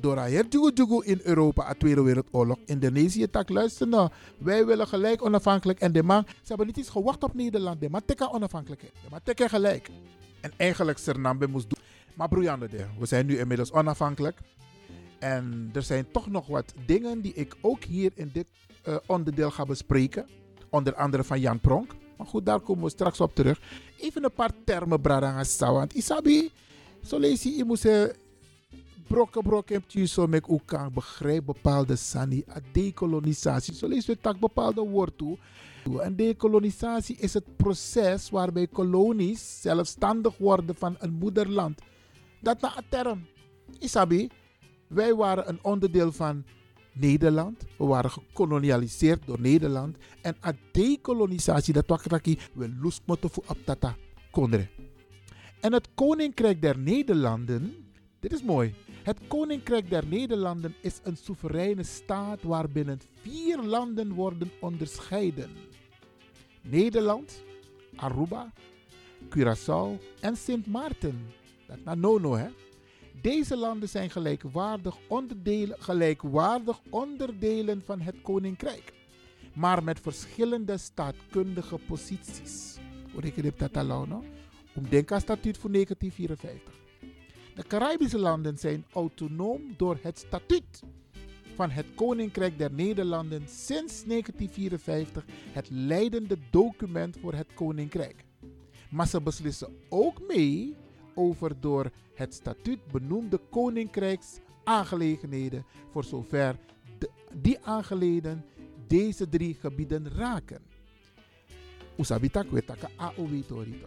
door 0.02 0.16
haar 0.16 0.30
jugu 0.30 1.04
in 1.04 1.20
Europa 1.22 1.68
a 1.68 1.74
Tweede 1.74 2.02
Wereldoorlog. 2.02 2.58
Indonesië 2.66 3.30
tak 3.30 3.48
luister 3.48 3.88
nou, 3.88 4.10
wij 4.38 4.66
willen 4.66 4.86
gelijk 4.86 5.24
onafhankelijk. 5.24 5.80
En 5.80 5.92
de 5.92 6.02
man, 6.02 6.24
ze 6.26 6.48
hebben 6.48 6.66
niet 6.66 6.76
eens 6.76 6.88
gewacht 6.88 7.22
op 7.22 7.34
Nederland. 7.34 7.80
De 7.80 7.90
man 7.90 8.04
teka 8.04 8.28
onafhankelijkheid. 8.32 8.92
De 9.02 9.08
man 9.10 9.48
gelijk. 9.48 9.90
En 10.40 10.52
eigenlijk 10.56 10.98
Sernambe 10.98 11.46
moest 11.46 11.70
doen. 11.70 11.82
Maar 12.14 12.28
broeiande, 12.28 12.68
we 12.98 13.06
zijn 13.06 13.26
nu 13.26 13.38
inmiddels 13.38 13.72
onafhankelijk. 13.72 14.38
En 15.18 15.70
er 15.72 15.82
zijn 15.82 16.10
toch 16.10 16.30
nog 16.30 16.46
wat 16.46 16.74
dingen 16.86 17.20
die 17.20 17.34
ik 17.34 17.56
ook 17.60 17.84
hier 17.84 18.12
in 18.14 18.30
dit 18.32 18.46
uh, 18.88 18.96
onderdeel 19.06 19.50
ga 19.50 19.64
bespreken. 19.64 20.26
Onder 20.70 20.94
andere 20.94 21.24
van 21.24 21.40
Jan 21.40 21.60
Pronk. 21.60 21.94
Maar 22.16 22.26
goed, 22.26 22.46
daar 22.46 22.60
komen 22.60 22.84
we 22.84 22.90
straks 22.90 23.20
op 23.20 23.34
terug. 23.34 23.60
Even 23.98 24.24
een 24.24 24.32
paar 24.32 24.50
termen, 24.64 25.00
Bradanga 25.00 25.72
Want 25.72 25.94
Isabi, 25.94 26.50
zo 27.04 27.18
lees 27.18 27.42
je, 27.42 27.56
je 27.56 27.64
moet 27.64 27.80
brokken 29.12 29.42
brokken 29.42 29.74
heb 29.74 29.90
je 29.90 30.06
zo 30.06 30.26
met 30.26 30.48
elkaar 30.48 30.90
begrijp 30.90 31.44
bepaalde 31.44 31.96
sani 31.96 32.44
a 32.50 32.60
dekolonisatie. 32.72 33.74
Zo 33.74 33.88
lees 33.88 34.06
we 34.06 34.18
tak 34.18 34.38
bepaalde 34.38 34.80
woord 34.80 35.18
toe. 35.18 35.38
En 36.00 36.16
dekolonisatie 36.16 37.16
is 37.16 37.34
het 37.34 37.56
proces 37.56 38.30
waarbij 38.30 38.66
kolonies 38.66 39.60
zelfstandig 39.60 40.38
worden 40.38 40.74
van 40.74 40.96
een 40.98 41.12
moederland. 41.12 41.80
Dat 42.40 42.60
na 42.60 42.76
een 42.76 42.84
term. 42.88 43.26
Isabi, 43.78 44.28
wij 44.88 45.14
waren 45.14 45.48
een 45.48 45.58
onderdeel 45.62 46.12
van 46.12 46.44
Nederland. 46.92 47.64
We 47.78 47.84
waren 47.84 48.10
gekolonialiseerd 48.10 49.26
door 49.26 49.40
Nederland. 49.40 49.96
En 50.22 50.36
a 50.44 50.52
dekolonisatie, 50.72 51.72
dat 51.72 51.86
wakraki, 51.86 52.38
we 52.54 52.68
lusmoto 52.82 53.28
voor 53.28 53.44
aptata 53.46 53.96
kondre. 54.30 54.68
En 55.60 55.72
het 55.72 55.88
Koninkrijk 55.94 56.62
der 56.62 56.78
Nederlanden, 56.78 57.74
dit 58.20 58.32
is 58.32 58.42
mooi. 58.42 58.74
Het 59.02 59.18
Koninkrijk 59.28 59.90
der 59.90 60.06
Nederlanden 60.06 60.74
is 60.80 61.00
een 61.02 61.16
soevereine 61.16 61.82
staat 61.82 62.42
waarbinnen 62.42 63.00
vier 63.20 63.62
landen 63.62 64.12
worden 64.12 64.50
onderscheiden: 64.60 65.50
Nederland, 66.60 67.42
Aruba, 67.96 68.52
Curaçao 69.28 69.98
en 70.20 70.36
Sint 70.36 70.66
Maarten. 70.66 71.26
Dat 71.66 71.94
is 71.94 72.00
Nono, 72.00 72.34
hè? 72.34 72.48
Deze 73.20 73.56
landen 73.56 73.88
zijn 73.88 74.10
gelijkwaardig 74.10 74.96
onderdelen, 75.08 75.76
gelijkwaardig 75.82 76.80
onderdelen 76.90 77.82
van 77.84 78.00
het 78.00 78.16
Koninkrijk, 78.22 78.92
maar 79.54 79.84
met 79.84 80.00
verschillende 80.00 80.78
staatkundige 80.78 81.78
posities. 81.78 82.76
Hoe 83.12 83.22
ik 83.22 83.58
dat 83.58 83.76
al, 83.76 85.20
statuut 85.20 85.58
voor 85.58 85.72
1954. 85.72 86.81
De 87.54 87.66
Caribische 87.66 88.18
landen 88.18 88.58
zijn 88.58 88.84
autonoom 88.92 89.74
door 89.76 89.98
het 90.02 90.18
statuut 90.18 90.82
van 91.54 91.70
het 91.70 91.86
Koninkrijk 91.94 92.58
der 92.58 92.72
Nederlanden 92.72 93.48
sinds 93.48 94.04
1954 94.04 95.24
het 95.52 95.70
leidende 95.70 96.38
document 96.50 97.16
voor 97.20 97.34
het 97.34 97.54
Koninkrijk. 97.54 98.24
Maar 98.90 99.06
ze 99.06 99.20
beslissen 99.20 99.76
ook 99.88 100.26
mee 100.28 100.76
over 101.14 101.60
door 101.60 101.90
het 102.14 102.34
statuut 102.34 102.86
benoemde 102.92 103.40
koninkrijksaangelegenheden 103.50 105.64
voor 105.90 106.04
zover 106.04 106.56
die 107.32 107.58
aangeleden 107.62 108.44
deze 108.86 109.28
drie 109.28 109.54
gebieden 109.54 110.14
raken. 110.14 110.62
Usabitak 111.98 112.50
wetaka 112.50 112.88
AOW 112.96 113.42
torito. 113.46 113.86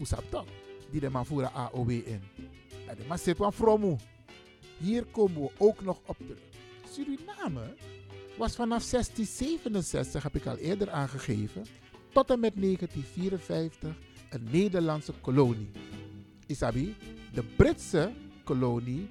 Usabtak, 0.00 0.46
die 1.00 1.10
de 1.10 1.50
AOW 1.50 1.90
in. 1.90 2.20
En 2.86 2.96
de 2.96 3.34
van 3.34 3.52
fromu. 3.52 3.96
Hier 4.78 5.04
komen 5.04 5.42
we 5.42 5.50
ook 5.58 5.80
nog 5.82 6.00
op 6.06 6.16
terug. 6.18 6.38
Suriname 6.90 7.74
was 8.36 8.54
vanaf 8.54 8.90
1667, 8.90 10.22
heb 10.22 10.34
ik 10.34 10.46
al 10.46 10.56
eerder 10.56 10.90
aangegeven, 10.90 11.64
tot 12.12 12.30
en 12.30 12.40
met 12.40 12.52
1954 12.54 13.96
een 14.30 14.48
Nederlandse 14.50 15.12
kolonie. 15.20 15.70
Isabi, 16.46 16.96
de 17.32 17.42
Britse 17.56 18.12
kolonie 18.44 19.10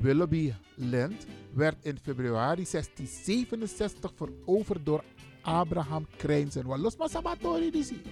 Willoughby 0.00 0.52
Land 0.74 1.26
werd 1.52 1.84
in 1.84 1.98
februari 2.02 2.64
1667 2.70 4.12
veroverd 4.14 4.86
door 4.86 5.04
Abraham 5.42 6.06
Krijnsen. 6.16 6.80
Los 6.80 6.96
maar 6.96 7.08
sabatori 7.08 7.70
disi. 7.70 8.02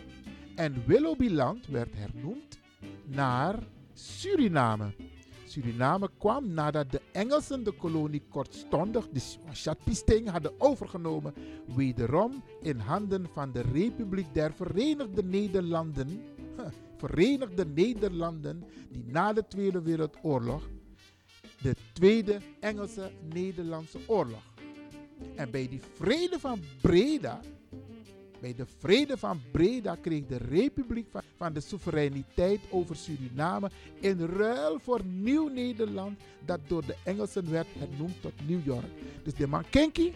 En 0.54 0.82
Willoughby 0.86 1.28
Land 1.28 1.66
werd 1.66 1.94
hernoemd 1.94 2.58
naar 3.08 3.58
Suriname. 3.92 4.94
Suriname 5.46 6.10
kwam 6.18 6.52
nadat 6.54 6.90
de 6.90 7.00
Engelsen 7.12 7.64
de 7.64 7.72
kolonie 7.72 8.22
kortstondig, 8.28 9.08
de 9.08 9.20
Chatpisting, 9.52 10.30
hadden 10.30 10.52
overgenomen, 10.58 11.34
wederom 11.76 12.42
in 12.62 12.78
handen 12.78 13.28
van 13.32 13.52
de 13.52 13.60
Republiek 13.60 14.26
der 14.32 14.52
Verenigde 14.52 15.22
Nederlanden. 15.22 16.22
Verenigde 16.96 17.64
Nederlanden, 17.64 18.64
die 18.90 19.04
na 19.06 19.32
de 19.32 19.46
Tweede 19.48 19.82
Wereldoorlog 19.82 20.62
de 21.62 21.74
Tweede 21.92 22.38
Engelse-Nederlandse 22.60 23.98
Oorlog. 24.06 24.42
En 25.34 25.50
bij 25.50 25.68
die 25.68 25.80
vrede 25.94 26.38
van 26.38 26.60
Breda, 26.80 27.40
bij 28.40 28.54
de 28.54 28.66
vrede 28.78 29.16
van 29.16 29.40
Breda 29.50 29.94
kreeg 29.94 30.26
de 30.26 30.36
Republiek 30.36 31.06
van, 31.36 31.52
de 31.52 31.60
soevereiniteit 31.60 32.60
over 32.70 32.96
Suriname 32.96 33.70
in 34.00 34.18
ruil 34.20 34.78
voor 34.78 35.04
Nieuw-Nederland, 35.04 36.18
dat 36.44 36.60
door 36.66 36.86
de 36.86 36.96
Engelsen 37.04 37.50
werd 37.50 37.66
hernoemd 37.78 38.22
tot 38.22 38.32
New 38.46 38.64
York. 38.64 38.90
Dus 39.22 39.34
de 39.34 39.46
man 39.46 39.64
Kenki, 39.70 40.14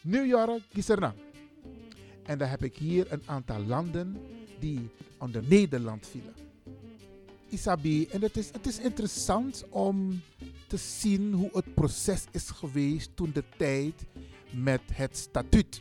New 0.00 0.26
York, 0.26 0.62
Gisernang. 0.72 1.14
En 2.22 2.38
dan 2.38 2.48
heb 2.48 2.64
ik 2.64 2.76
hier 2.76 3.12
een 3.12 3.22
aantal 3.26 3.64
landen 3.64 4.16
die 4.58 4.90
onder 5.18 5.42
Nederland 5.48 6.06
vielen. 6.06 6.34
Isabi, 7.48 8.06
en 8.06 8.22
het 8.22 8.36
is, 8.36 8.50
het 8.52 8.66
is 8.66 8.78
interessant 8.78 9.64
om 9.68 10.20
te 10.66 10.76
zien 10.76 11.32
hoe 11.32 11.50
het 11.52 11.74
proces 11.74 12.24
is 12.30 12.50
geweest 12.50 13.10
toen 13.14 13.30
de 13.32 13.44
tijd 13.56 14.04
met 14.50 14.80
het 14.92 15.16
statuut. 15.16 15.80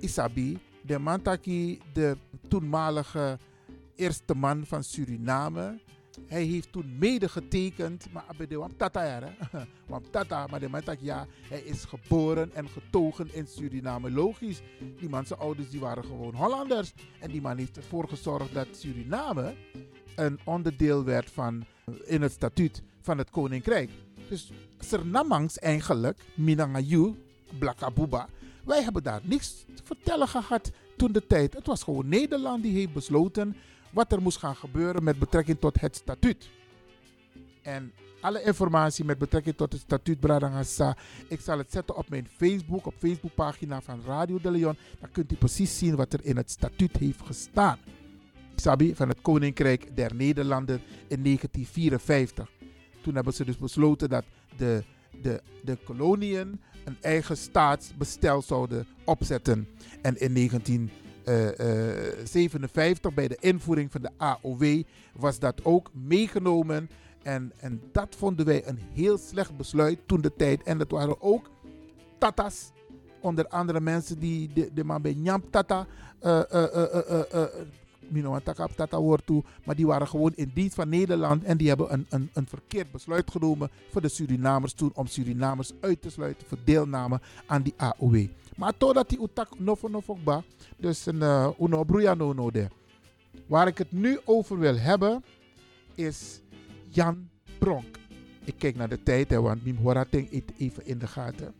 Isabi, 0.00 0.58
de 0.82 0.98
Mantaki, 0.98 1.80
de 1.92 2.16
toenmalige 2.48 3.38
eerste 3.94 4.34
man 4.34 4.66
van 4.66 4.84
Suriname, 4.84 5.78
hij 6.26 6.42
heeft 6.42 6.72
toen 6.72 6.98
mede 6.98 7.28
getekend, 7.28 8.12
maar 8.12 8.24
de 8.48 8.56
wam 8.56 8.76
tata 8.76 9.20
wam 9.86 10.10
tata, 10.10 10.46
maar 10.46 10.60
de 10.60 10.68
man 10.68 10.82
ja, 11.00 11.26
hij 11.48 11.60
is 11.60 11.84
geboren 11.84 12.54
en 12.54 12.68
getogen 12.68 13.34
in 13.34 13.46
Suriname. 13.46 14.10
Logisch, 14.10 14.60
die 14.98 15.08
man 15.08 15.24
ouders 15.38 15.70
die 15.70 15.80
waren 15.80 16.04
gewoon 16.04 16.34
Hollanders 16.34 16.92
en 17.20 17.30
die 17.30 17.40
man 17.40 17.56
heeft 17.56 17.76
ervoor 17.76 18.08
gezorgd 18.08 18.54
dat 18.54 18.66
Suriname 18.70 19.54
een 20.16 20.38
onderdeel 20.44 21.04
werd 21.04 21.30
van 21.30 21.64
in 22.04 22.22
het 22.22 22.32
statuut 22.32 22.82
van 23.00 23.18
het 23.18 23.30
koninkrijk. 23.30 23.90
Dus 24.28 24.52
Sernamangs 24.78 25.58
eigenlijk, 25.58 26.24
Minangayu, 26.34 27.14
Blakabuba, 27.58 28.28
wij 28.68 28.82
hebben 28.82 29.02
daar 29.02 29.20
niks 29.22 29.64
te 29.74 29.82
vertellen 29.84 30.28
gehad 30.28 30.70
toen 30.96 31.12
de 31.12 31.26
tijd. 31.26 31.54
Het 31.54 31.66
was 31.66 31.82
gewoon 31.82 32.08
Nederland 32.08 32.62
die 32.62 32.72
heeft 32.72 32.92
besloten 32.92 33.56
wat 33.90 34.12
er 34.12 34.22
moest 34.22 34.38
gaan 34.38 34.56
gebeuren 34.56 35.04
met 35.04 35.18
betrekking 35.18 35.60
tot 35.60 35.80
het 35.80 35.96
statuut. 35.96 36.50
En 37.62 37.92
alle 38.20 38.42
informatie 38.42 39.04
met 39.04 39.18
betrekking 39.18 39.56
tot 39.56 39.72
het 39.72 39.80
statuut 39.80 40.20
Bradangasa, 40.20 40.96
ik 41.28 41.40
zal 41.40 41.58
het 41.58 41.72
zetten 41.72 41.96
op 41.96 42.08
mijn 42.08 42.28
Facebook, 42.36 42.86
op 42.86 42.94
Facebookpagina 42.98 43.80
van 43.80 44.02
Radio 44.06 44.38
de 44.38 44.50
Leon. 44.50 44.76
Dan 45.00 45.10
kunt 45.10 45.32
u 45.32 45.36
precies 45.36 45.78
zien 45.78 45.96
wat 45.96 46.12
er 46.12 46.24
in 46.24 46.36
het 46.36 46.50
statuut 46.50 46.96
heeft 46.96 47.20
gestaan. 47.22 47.78
Sabi 48.56 48.94
van 48.94 49.08
het 49.08 49.20
Koninkrijk 49.20 49.96
der 49.96 50.14
Nederlanden 50.14 50.80
in 51.08 51.22
1954. 51.22 52.50
Toen 53.00 53.14
hebben 53.14 53.32
ze 53.32 53.44
dus 53.44 53.56
besloten 53.56 54.08
dat 54.08 54.24
de, 54.56 54.84
de, 55.22 55.42
de 55.64 55.76
koloniën 55.84 56.60
een 56.88 56.96
eigen 57.00 57.36
staatsbestel 57.36 58.42
zouden 58.42 58.86
opzetten. 59.04 59.68
En 60.02 60.20
in 60.20 60.34
1957, 60.34 63.14
bij 63.14 63.28
de 63.28 63.36
invoering 63.40 63.92
van 63.92 64.02
de 64.02 64.10
AOW, 64.16 64.82
was 65.12 65.38
dat 65.38 65.64
ook 65.64 65.90
meegenomen. 65.92 66.90
En, 67.22 67.52
en 67.60 67.82
dat 67.92 68.14
vonden 68.18 68.46
wij 68.46 68.66
een 68.66 68.78
heel 68.92 69.18
slecht 69.18 69.56
besluit 69.56 69.98
toen 70.06 70.20
de 70.20 70.36
tijd. 70.36 70.62
En 70.62 70.78
dat 70.78 70.90
waren 70.90 71.22
ook 71.22 71.50
tatas 72.18 72.70
onder 73.20 73.48
andere 73.48 73.80
mensen 73.80 74.18
die 74.18 74.52
de, 74.52 74.70
de 74.74 74.84
man 74.84 75.02
bij 75.02 75.14
Nyam 75.14 75.50
Tata 75.50 75.86
uh, 76.22 76.42
Maar 79.64 79.74
die 79.76 79.86
waren 79.86 80.08
gewoon 80.08 80.32
in 80.34 80.50
dienst 80.54 80.74
van 80.74 80.88
Nederland. 80.88 81.44
En 81.44 81.56
die 81.56 81.68
hebben 81.68 81.92
een, 81.92 82.06
een, 82.08 82.30
een 82.32 82.46
verkeerd 82.46 82.90
besluit 82.90 83.30
genomen 83.30 83.70
voor 83.90 84.00
de 84.00 84.08
Surinamers 84.08 84.72
toen. 84.72 84.90
Om 84.94 85.06
Surinamers 85.06 85.72
uit 85.80 86.02
te 86.02 86.10
sluiten 86.10 86.46
voor 86.46 86.58
deelname 86.64 87.20
aan 87.46 87.62
die 87.62 87.74
AOW. 87.76 88.26
Maar 88.56 88.76
totdat 88.76 89.08
die 89.08 89.22
utak 89.22 89.58
nofo 89.58 89.88
nofokba. 89.88 90.42
Dus 90.76 91.06
een 91.06 91.16
uh, 91.16 91.48
uno 91.60 91.84
no 92.14 92.32
no 92.32 92.50
de. 92.50 92.68
Waar 93.46 93.66
ik 93.66 93.78
het 93.78 93.92
nu 93.92 94.18
over 94.24 94.58
wil 94.58 94.78
hebben 94.78 95.24
is 95.94 96.40
Jan 96.88 97.28
Pronk. 97.58 97.98
Ik 98.44 98.54
kijk 98.58 98.76
naar 98.76 98.88
de 98.88 99.02
tijd, 99.02 99.30
hè, 99.30 99.40
want 99.40 99.64
Mim 99.64 99.76
Horating 99.76 100.44
even 100.58 100.86
in 100.86 100.98
de 100.98 101.06
gaten. 101.06 101.54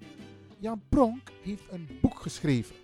Jan 0.58 0.82
Pronk 0.88 1.30
heeft 1.42 1.62
een 1.70 1.88
boek 2.00 2.18
geschreven 2.20 2.74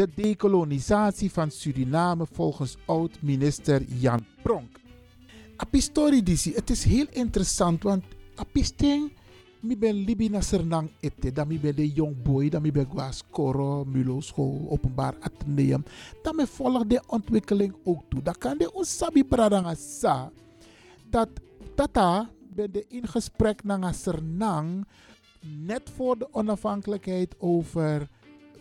de 0.00 0.08
dekolonisatie 0.14 1.28
van 1.30 1.50
Suriname 1.50 2.26
volgens 2.32 2.76
oud-minister 2.86 3.82
Jan 4.00 4.24
Pronk. 4.42 4.80
Apistori 5.56 6.22
disi, 6.22 6.54
het 6.56 6.70
is 6.70 6.84
heel 6.84 7.06
interessant, 7.10 7.82
want 7.82 8.04
apisting, 8.40 9.10
mi 9.60 9.76
ben 9.76 9.98
libi 10.06 10.30
na 10.32 10.40
sernang 10.40 10.88
ete, 11.04 11.32
dan 11.32 11.48
mi 11.48 11.58
ben 11.60 11.76
de 11.76 11.84
young 11.84 12.14
boy, 12.22 12.48
dan 12.48 12.62
mi 12.62 12.72
ben 12.72 12.88
gwas 12.88 13.20
koro, 13.30 13.84
mulo 13.84 14.20
school, 14.24 14.70
openbaar 14.72 15.18
ateneum, 15.20 15.84
dan 16.22 16.46
volg 16.46 16.86
de 16.86 17.02
ontwikkeling 17.06 17.74
ook 17.84 18.00
toe. 18.08 18.22
Dan 18.22 18.34
kan 18.38 18.58
de 18.58 18.72
onsabi 18.72 19.24
pradanga 19.24 19.74
sa, 19.74 20.30
dat 21.10 21.28
tata 21.76 22.30
ben 22.54 22.72
de 22.72 22.84
in 22.88 23.04
gesprek 23.06 23.64
na 23.64 23.92
sernang, 23.92 24.86
net 25.40 25.90
voor 25.96 26.18
de 26.18 26.28
onafhankelijkheid 26.32 27.34
over 27.38 28.08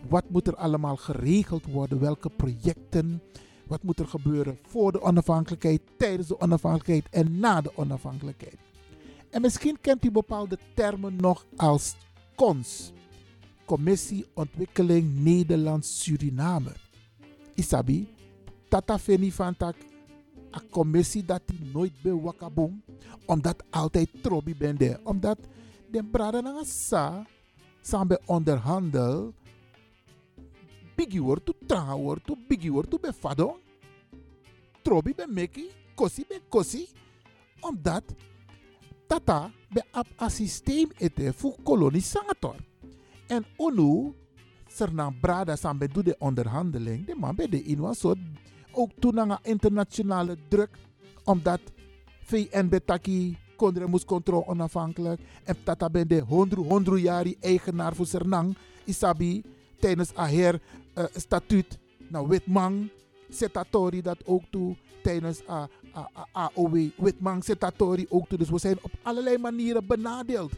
wat 0.08 0.30
moet 0.30 0.48
er 0.48 0.56
allemaal 0.56 0.96
geregeld 0.96 1.66
worden? 1.66 2.00
Welke 2.00 2.30
projecten? 2.30 3.22
Wat 3.68 3.84
moet 3.84 4.00
er 4.00 4.08
gebeuren 4.08 4.60
voor 4.68 4.92
de 4.92 5.02
onafhankelijkheid, 5.02 5.82
tijdens 5.98 6.28
de 6.28 6.40
onafhankelijkheid 6.40 7.10
en 7.10 7.40
na 7.40 7.62
de 7.62 7.72
onafhankelijkheid? 7.78 8.58
En 9.30 9.42
misschien 9.42 9.78
kent 9.82 10.06
u 10.06 10.12
bepaalde 10.12 10.58
termen 10.76 11.16
nog 11.16 11.46
als 11.56 11.96
CONS. 12.36 12.92
Commissie 13.66 14.26
Ontwikkeling 14.34 15.24
Nederland-Suriname. 15.24 16.72
Isabi, 17.54 18.08
tata 18.70 19.00
feni 19.00 19.32
van 19.32 19.58
tak, 19.58 19.76
a 20.56 20.62
commissie 20.70 21.26
dat 21.26 21.42
die 21.46 21.70
nooit 21.74 21.94
bij 22.02 22.14
wakaboom, 22.14 22.84
omdat 23.26 23.64
altijd 23.70 24.10
trobi 24.22 24.56
bende, 24.56 25.00
omdat 25.04 25.38
de 25.92 26.04
aan 26.12 26.66
sa, 26.66 27.26
samen 27.82 28.20
onderhandel, 28.26 29.34
bigi 31.00 31.20
wortu 31.28 31.52
tranga 31.68 31.96
wortu 31.96 32.36
bigi 32.48 32.70
wortu 32.76 33.00
be 33.04 33.12
fado 33.22 33.48
trobi 34.84 35.12
be 35.20 35.26
meki 35.38 35.66
kosi 35.96 36.22
be 36.30 36.38
kosi 36.54 36.82
omdat 37.68 38.04
tata 39.08 39.40
be 39.74 39.82
ap 40.00 40.08
a 40.26 40.28
systeem 40.30 40.88
ete 41.00 41.32
fu 41.40 41.48
kolonisator 41.68 42.58
en 43.36 43.44
onu 43.66 43.90
sernan 44.78 45.16
brada 45.22 45.56
san 45.56 45.80
be 45.80 45.88
do 45.88 46.02
de 46.04 46.16
onderhandeling 46.20 47.08
de 47.08 47.16
man 47.16 47.36
be 47.36 47.48
de 47.48 47.60
in 47.64 47.80
was 47.80 48.00
soort 48.00 48.20
ook 48.72 48.92
toen 49.00 49.38
internationale 49.44 50.36
druk 50.50 50.72
omdat 51.24 51.62
VN 52.28 52.68
betaki 52.70 53.38
Kondre 53.60 53.88
moest 53.88 54.06
controle 54.06 54.48
onafhankelijk. 54.48 55.22
En 55.44 55.56
Tata 55.64 55.90
ben 55.90 56.08
de 56.08 56.20
hondru 56.20 56.62
hondru 56.62 57.06
eigenaar 57.42 57.96
voor 57.96 58.06
Sernang. 58.06 58.56
Isabi 58.86 59.44
tijdens 59.80 60.14
Aher 60.16 60.62
uh, 61.00 61.06
statuut. 61.16 61.80
Nou, 62.08 62.28
Witmang, 62.28 62.90
Setatori 63.30 64.02
dat 64.02 64.26
ook 64.26 64.44
toe. 64.50 64.76
Tijdens 65.04 65.42
uh, 65.42 65.64
uh, 65.96 66.06
AOW, 66.32 66.90
Witmang, 66.98 67.44
Setatori 67.44 68.06
ook 68.10 68.28
toe. 68.28 68.38
Dus 68.38 68.50
we 68.50 68.60
zijn 68.60 68.78
op 68.82 68.92
allerlei 69.02 69.38
manieren 69.38 69.86
benadeeld. 69.86 70.52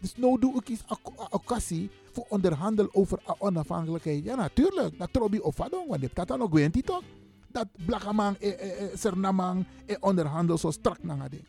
Dus 0.00 0.16
nou 0.16 0.40
doe 0.40 0.54
ik 0.54 0.68
iets 0.68 0.84
occasie 1.30 1.90
voor 2.12 2.26
onderhandel 2.28 2.88
over 2.92 3.18
onafhankelijkheid. 3.38 4.24
Ja, 4.24 4.34
natuurlijk. 4.34 4.98
Dat 4.98 5.12
trobi 5.12 5.38
of 5.38 5.54
vadong, 5.54 5.88
want 5.88 6.14
dat 6.14 6.28
dan 6.28 6.42
ook 6.42 6.52
weet 6.52 6.86
toch? 6.86 7.02
Dat 7.48 7.68
blagamang, 7.86 8.36
eh, 8.36 8.52
eh, 8.52 8.82
eh, 8.82 8.96
sernamang, 8.96 9.66
eh, 9.86 9.96
onderhandel 10.00 10.58
zo 10.58 10.70
strak 10.70 11.02
na 11.02 11.28
ding. 11.28 11.44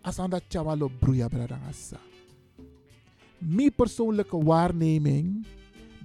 Asan 0.00 0.30
dat 0.30 0.42
chawalo 0.48 0.90
broeia 0.98 1.28
bradangasa. 1.28 1.96
Mijn 3.38 3.74
persoonlijke 3.74 4.44
waarneming 4.44 5.46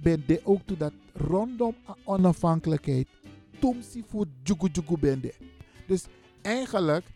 ben 0.04 0.22
de 0.26 0.40
ook 0.44 0.60
toe 0.64 0.76
dat 0.76 0.92
rondom 1.12 1.74
onafhankelijkheid 2.04 3.08
tumsi 3.58 4.04
voor 4.06 4.26
jugu 4.42 4.68
jugu 4.72 4.98
bende. 4.98 5.32
Dus 5.86 6.04
eigenlijk 6.42 7.06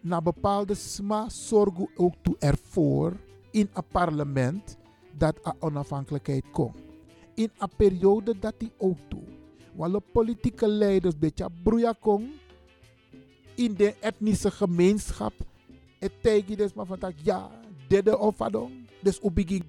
na 0.00 0.22
bepaalde 0.22 0.74
sma 0.74 1.28
zorgen 1.28 1.88
ook 1.96 2.14
toe 2.22 2.36
ervoor 2.38 3.16
in 3.50 3.68
een 3.72 3.84
parlement 3.92 4.76
dat 5.18 5.46
a 5.46 5.54
onafhankelijkheid 5.58 6.44
komt. 6.52 6.76
In 7.34 7.50
een 7.58 7.70
periode 7.76 8.38
dat 8.38 8.54
die 8.58 8.72
ook 8.78 8.98
toe. 9.08 9.22
Walle 9.74 10.00
politieke 10.12 10.68
leiders 10.68 11.18
beetje 11.18 11.46
broeia 11.62 11.94
kon 12.00 12.30
in 13.54 13.74
de 13.74 13.94
etnische 14.00 14.50
gemeenschap. 14.50 15.32
Het 15.98 16.12
tegen 16.22 16.56
dus 16.56 16.72
maar 16.72 16.86
van 16.86 17.12
ja, 17.22 17.50
dede 17.88 18.18
of 18.18 18.40
adon. 18.40 18.86
Dus 19.02 19.20
ubigi. 19.20 19.62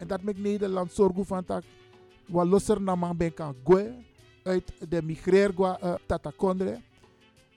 En 0.00 0.06
dat 0.06 0.22
met 0.22 0.38
Nederland 0.38 0.92
zorgen 0.92 1.26
van 1.26 1.42
dat 1.46 1.64
wat 2.26 2.46
losser 2.46 2.80
na 2.80 2.94
man 2.94 3.16
ben 3.16 3.34
kan 3.34 3.54
gwe 3.64 3.94
uit 4.42 4.72
de 4.88 5.02
migreer 5.02 5.54
uh, 5.58 5.94
Tata 6.06 6.32
Kondre. 6.36 6.80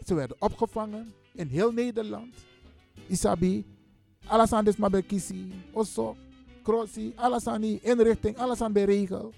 Ze 0.05 0.13
werden 0.13 0.35
opgevangen 0.39 1.13
in 1.31 1.47
heel 1.47 1.71
Nederland. 1.71 2.35
Isabi, 3.07 3.65
alles 4.25 4.53
aan 4.53 4.65
osso, 5.71 6.15
crossi, 6.63 7.13
alles 7.15 7.47
aan 7.47 7.61
die 7.61 7.79
inrichting, 7.81 8.37
alles 8.37 8.61
aan 8.61 8.73
de 8.73 8.83
regel. 8.83 9.33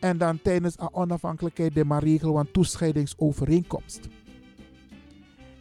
En 0.00 0.18
dan 0.18 0.42
tijdens 0.42 0.78
een 0.78 0.94
onafhankelijkheid 0.94 1.74
de 1.74 1.98
regel 1.98 2.32
van 2.32 2.50
toescheidingsovereenkomst. 2.50 4.08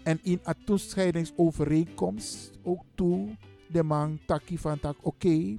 En 0.03 0.19
in 0.21 0.39
een 0.43 0.55
toescheidingsovereenkomst 0.65 2.51
ook 2.63 2.83
toe 2.95 3.35
de 3.67 3.83
man 3.83 4.19
taki 4.25 4.57
van 4.57 4.79
tak 4.79 4.97
oké, 5.01 5.57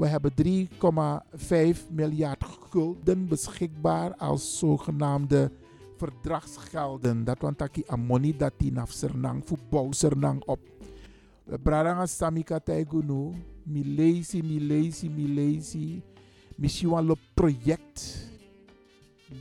we 0.00 0.06
hebben 0.06 0.32
3,5 0.32 1.90
miljard 1.90 2.44
gulden 2.44 3.28
beschikbaar 3.28 4.14
als 4.16 4.58
zogenaamde 4.58 5.50
verdragsgelden. 5.96 7.24
Dat 7.24 7.40
want 7.40 7.58
taki 7.58 7.82
amoni 7.86 8.36
dat 8.36 8.52
die 8.56 8.72
naf 8.72 8.90
sernang 8.90 9.42
voetbal 9.44 9.92
sernang 9.92 10.42
op. 10.44 10.60
Bradanga 11.62 12.06
samika 12.06 12.58
taigunu, 12.58 13.34
mi 13.62 13.84
lazy, 13.96 14.40
mi 14.40 14.60
lazy, 14.66 15.08
mi 15.08 15.34
lazy. 15.34 16.00
Misschien 16.56 17.04
lo 17.04 17.14
project, 17.34 18.28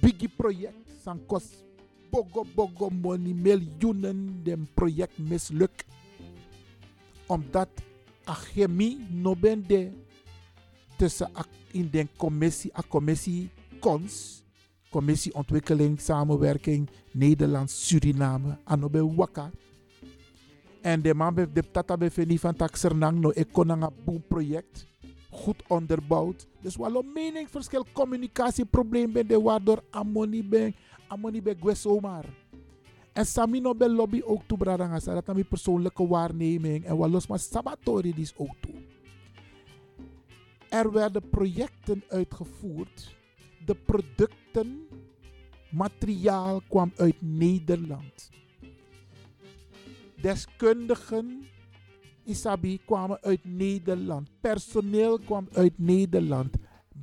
biggie 0.01 0.29
project, 0.35 0.91
san 1.03 1.25
kost 1.25 1.63
bogo 2.11 2.43
bogo 2.55 2.89
money, 2.89 3.33
miljoenen, 3.33 4.43
dem 4.43 4.67
project 4.73 5.17
mislukt. 5.17 5.85
Omdat 7.27 7.69
agemi 8.23 8.97
no 9.09 9.35
ben 9.35 9.63
de 9.67 9.91
tussen 10.99 11.31
in 11.71 11.87
de 11.91 12.07
commissie, 12.17 12.71
a 12.75 12.83
commissie 12.87 13.49
KONS, 13.79 14.43
Commissie 14.89 15.33
Ontwikkeling 15.33 15.99
Samenwerking 15.99 16.89
Nederland-Suriname, 17.11 18.57
anobe 18.65 19.15
waka. 19.15 19.51
En 20.81 21.01
de 21.01 21.13
man 21.13 21.35
de 21.35 21.63
tata 21.71 21.97
beveni 21.97 22.39
van 22.39 22.55
taxernang 22.55 23.19
no 23.19 23.31
ekonanga 23.31 23.89
boom 24.05 24.23
project. 24.27 24.87
Goed 25.29 25.63
onderbouwd. 25.67 26.47
Dus 26.61 26.75
wel 26.75 26.95
een 26.95 27.11
meningsverschil, 27.13 27.85
communicatieprobleem 27.93 29.11
ben 29.11 29.27
de 29.27 29.41
waardoor 29.41 29.83
amoni 29.89 30.43
ben, 30.43 30.75
amoni 31.07 31.41
ben 31.41 31.75
zomaar. 31.75 32.25
En 33.13 33.25
Samino 33.25 33.75
ben 33.75 33.91
lobby 33.91 34.21
ook 34.25 34.41
toe 34.47 34.57
bradanga. 34.57 34.99
Dat 34.99 35.27
is 35.27 35.33
mijn 35.33 35.47
persoonlijke 35.47 36.07
waarneming. 36.07 36.85
En 36.85 36.97
wat 36.97 37.09
los 37.09 37.27
maar 37.27 37.39
sabatori 37.39 38.13
is 38.15 38.33
ook 38.37 38.55
toe. 38.59 38.75
Er 40.69 40.91
werden 40.91 41.29
projecten 41.29 42.03
uitgevoerd. 42.09 43.15
De 43.65 43.75
producten, 43.75 44.87
materiaal 45.71 46.61
kwam 46.67 46.91
uit 46.95 47.15
Nederland. 47.19 48.29
Deskundigen, 50.21 51.47
Isabi, 52.23 52.79
kwamen 52.85 53.21
uit 53.21 53.39
Nederland. 53.43 54.29
Personeel 54.41 55.19
kwam 55.19 55.47
uit 55.53 55.73
Nederland. 55.75 56.55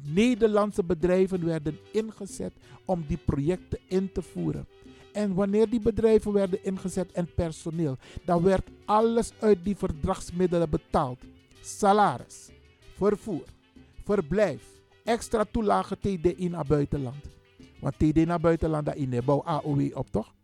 Nederlandse 0.05 0.85
bedrijven 0.85 1.45
werden 1.45 1.79
ingezet 1.93 2.53
om 2.85 3.05
die 3.07 3.17
projecten 3.17 3.79
in 3.89 4.13
te 4.13 4.23
voeren. 4.23 4.67
En 5.13 5.35
wanneer 5.35 5.71
die 5.71 5.81
bedrijven 5.81 6.33
werden 6.33 6.65
ingezet 6.65 7.13
en 7.13 7.35
personeel, 7.35 7.97
dan 8.25 8.43
werd 8.43 8.71
alles 8.85 9.33
uit 9.41 9.65
die 9.65 9.77
verdragsmiddelen 9.77 10.71
betaald. 10.71 11.19
Salaris, 11.61 12.51
vervoer, 12.97 13.45
verblijf, 14.07 14.63
extra 15.05 15.45
toelage 15.51 15.97
TD 15.99 16.39
naar 16.39 16.67
buitenland. 16.67 17.25
Want 17.81 17.99
TD 17.99 18.27
naar 18.27 18.41
buitenland, 18.41 18.87
dat 18.87 18.95
in 18.95 19.21
bouw 19.25 19.43
AOW 19.43 19.97
op 19.97 20.11
toch? 20.11 20.35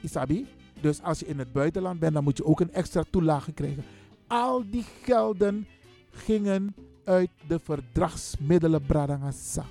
Isabi? 0.00 0.46
Dus 0.80 1.02
als 1.02 1.18
je 1.18 1.26
in 1.26 1.38
het 1.38 1.52
buitenland 1.52 2.00
bent, 2.00 2.14
dan 2.14 2.24
moet 2.24 2.36
je 2.36 2.44
ook 2.44 2.60
een 2.60 2.72
extra 2.72 3.04
toelage 3.10 3.52
krijgen. 3.52 3.84
Al 4.26 4.70
die 4.70 4.84
gelden 5.02 5.66
gingen 6.10 6.74
uit 7.04 7.30
de 7.46 7.58
verdragsmiddelen 7.58 8.86
Bradangasa. 8.86 9.64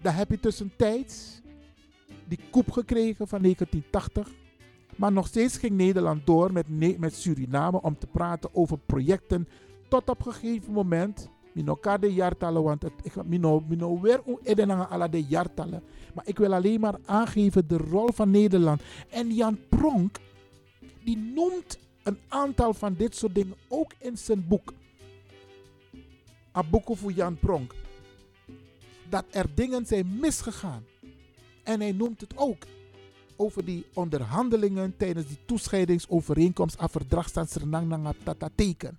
Dan 0.00 0.14
heb 0.14 0.30
je 0.30 0.40
tussentijds 0.40 1.40
die 2.28 2.38
koep 2.50 2.70
gekregen 2.70 3.28
van 3.28 3.42
1980. 3.42 4.28
Maar 4.96 5.12
nog 5.12 5.26
steeds 5.26 5.56
ging 5.56 5.72
Nederland 5.72 6.26
door 6.26 6.52
met, 6.52 6.98
met 6.98 7.14
Suriname 7.14 7.82
om 7.82 7.98
te 7.98 8.06
praten 8.06 8.54
over 8.54 8.78
projecten. 8.78 9.48
Tot 9.88 10.08
op 10.08 10.26
een 10.26 10.32
gegeven 10.32 10.72
moment 10.72 11.30
Mino 11.52 11.78
de 12.00 12.12
jaartallen, 12.12 12.62
want 12.62 12.82
het, 12.82 12.92
ik 13.02 13.24
mino, 13.24 13.64
mino 13.68 14.00
weer 14.00 14.22
edenanga 14.42 14.88
ala 14.88 15.08
de 15.08 15.24
jaartallen. 15.24 15.82
Maar 16.14 16.28
ik 16.28 16.38
wil 16.38 16.54
alleen 16.54 16.80
maar 16.80 16.98
aangeven 17.04 17.68
de 17.68 17.76
rol 17.76 18.12
van 18.12 18.30
Nederland. 18.30 18.82
En 19.10 19.34
Jan 19.34 19.58
Pronk, 19.68 20.18
die 21.04 21.16
noemt 21.16 21.78
een 22.02 22.18
aantal 22.28 22.74
van 22.74 22.94
dit 22.94 23.16
soort 23.16 23.34
dingen 23.34 23.56
ook 23.68 23.92
in 23.98 24.18
zijn 24.18 24.48
boek. 24.48 24.72
Abuko 26.52 26.94
voor 26.94 27.12
Jan 27.12 27.38
Pronk. 27.38 27.74
Dat 29.08 29.24
er 29.30 29.46
dingen 29.54 29.86
zijn 29.86 30.18
misgegaan. 30.20 30.84
En 31.64 31.80
hij 31.80 31.92
noemt 31.92 32.20
het 32.20 32.36
ook 32.36 32.66
over 33.36 33.64
die 33.64 33.86
onderhandelingen 33.94 34.96
tijdens 34.96 35.26
die 35.26 35.38
toescheidingsovereenkomst 35.46 36.78
aan 36.78 37.46
Sernang 37.46 38.14
Tata 38.22 38.48
teken. 38.54 38.96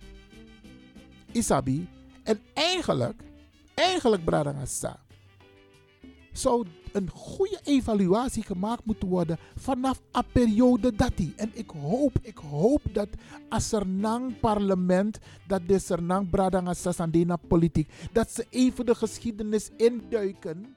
Isabi, 1.32 1.88
en 2.22 2.40
eigenlijk, 2.54 3.22
eigenlijk 3.74 4.24
Bradangasa, 4.24 4.98
zou 6.32 6.66
een 6.92 7.10
goede 7.10 7.60
evaluatie 7.64 8.42
gemaakt 8.42 8.84
moeten 8.84 9.08
worden 9.08 9.38
vanaf 9.56 10.02
een 10.12 10.24
periode 10.32 10.94
dat 10.94 11.12
die. 11.14 11.32
En 11.36 11.50
ik 11.52 11.70
hoop, 11.70 12.12
ik 12.22 12.38
hoop 12.38 12.80
dat 12.92 13.08
als 13.48 13.68
Sernang 13.68 14.40
parlement, 14.40 15.18
dat 15.46 15.60
de 15.66 15.78
Sernang 15.78 16.30
Bradangasa 16.30 16.92
Sandena 16.92 17.36
politiek, 17.36 17.88
dat 18.12 18.30
ze 18.30 18.46
even 18.50 18.86
de 18.86 18.94
geschiedenis 18.94 19.70
induiken 19.76 20.76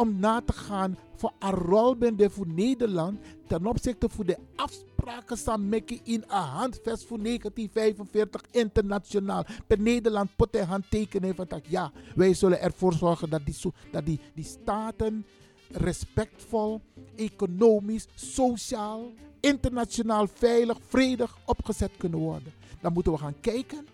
om 0.00 0.18
na 0.18 0.40
te 0.40 0.52
gaan 0.52 0.98
voor 1.16 1.32
een 1.38 1.50
rol 1.50 1.96
binnen 1.96 2.30
voor 2.30 2.48
Nederland 2.48 3.18
ten 3.46 3.66
opzichte 3.66 4.08
van 4.08 4.26
de 4.26 4.38
afspraken 4.56 5.36
samen 5.36 5.86
in 5.86 6.02
een 6.06 6.30
handvest 6.30 7.04
voor 7.06 7.22
1945 7.22 8.42
internationaal. 8.50 9.44
Per 9.66 9.80
Nederland 9.80 10.36
pot 10.36 10.48
hij 10.50 10.64
handtekenen 10.64 11.34
van 11.34 11.44
dat 11.48 11.66
ja, 11.68 11.92
wij 12.14 12.34
zullen 12.34 12.60
ervoor 12.60 12.92
zorgen 12.92 13.30
dat 13.30 13.46
die, 13.46 13.56
dat 13.92 14.06
die, 14.06 14.20
die 14.34 14.44
staten 14.44 15.26
respectvol, 15.70 16.80
economisch, 17.16 18.06
sociaal, 18.14 19.12
internationaal 19.40 20.26
veilig, 20.26 20.78
vredig 20.88 21.38
opgezet 21.46 21.90
kunnen 21.96 22.18
worden. 22.18 22.52
Dan 22.80 22.92
moeten 22.92 23.12
we 23.12 23.18
gaan 23.18 23.40
kijken, 23.40 23.86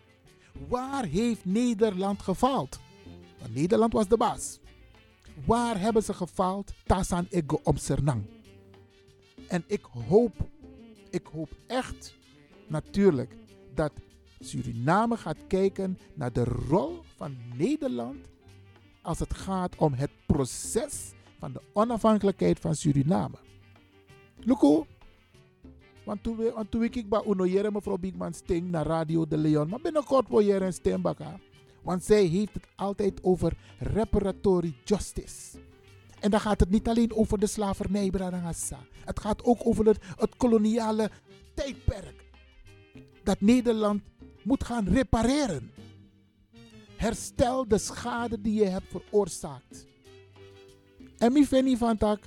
waar 0.69 1.05
heeft 1.05 1.45
Nederland 1.45 2.23
gefaald? 2.23 2.79
Want 3.41 3.55
Nederland 3.55 3.93
was 3.93 4.09
de 4.09 4.17
baas. 4.17 4.59
Waar 5.45 5.81
hebben 5.81 6.03
ze 6.03 6.15
gefaald? 6.15 6.73
Tasan 6.85 7.27
ego 7.31 7.61
om 7.63 7.77
Sernang. 7.77 8.25
En 9.49 9.65
ik 9.67 9.85
hoop, 10.09 10.35
ik 11.11 11.27
hoop 11.27 11.51
echt 11.67 12.17
natuurlijk 12.67 13.37
dat 13.75 13.93
Suriname 14.41 15.17
gaat 15.17 15.47
kijken 15.47 15.99
naar 16.15 16.33
de 16.33 16.45
rol 16.45 17.01
van 17.17 17.37
Nederland 17.55 18.29
als 19.03 19.19
het 19.19 19.35
gaat 19.35 19.77
om 19.77 19.93
het 19.93 20.11
proces 20.27 21.13
van 21.39 21.53
de 21.53 21.61
onafhankelijkheid 21.73 22.61
van 22.61 22.75
Suriname. 22.75 23.37
Luko, 24.39 24.87
want 26.05 26.23
toen, 26.23 26.37
we, 26.37 26.53
want 26.55 26.71
toen 26.71 26.83
ik 26.83 27.09
bij 27.09 27.23
Uno 27.27 27.71
mevrouw 27.71 27.97
Biekman 27.97 28.35
Sting 28.35 28.71
naar 28.71 28.87
Radio 28.87 29.27
de 29.27 29.37
Leon, 29.37 29.69
maar 29.69 29.81
binnenkort 29.81 30.29
wil 30.29 30.43
Jere 30.43 30.71
Steenbaka. 30.71 31.39
Want 31.87 32.05
zij 32.05 32.25
heeft 32.25 32.55
het 32.55 32.67
altijd 32.77 33.19
over 33.23 33.57
reparatory 33.79 34.75
justice. 34.85 35.59
En 36.21 36.31
dan 36.31 36.41
gaat 36.41 36.61
het 36.61 36.71
niet 36.71 36.89
alleen 36.89 37.15
over 37.15 37.39
de 37.39 37.47
slavernij, 37.47 38.11
Bradangassa. 38.11 38.79
Het 39.05 39.21
gaat 39.21 39.45
ook 39.45 39.67
over 39.67 39.87
het, 39.87 39.99
het 40.17 40.37
koloniale 40.37 41.11
tijdperk. 41.55 42.25
Dat 43.23 43.41
Nederland 43.41 44.03
moet 44.43 44.65
gaan 44.65 44.89
repareren. 44.89 45.71
Herstel 46.97 47.69
de 47.69 47.79
schade 47.79 48.41
die 48.41 48.55
je 48.55 48.67
hebt 48.67 48.91
veroorzaakt. 48.91 49.87
En 51.19 51.33
mi 51.33 51.77
van 51.77 51.97
tak, 51.97 52.21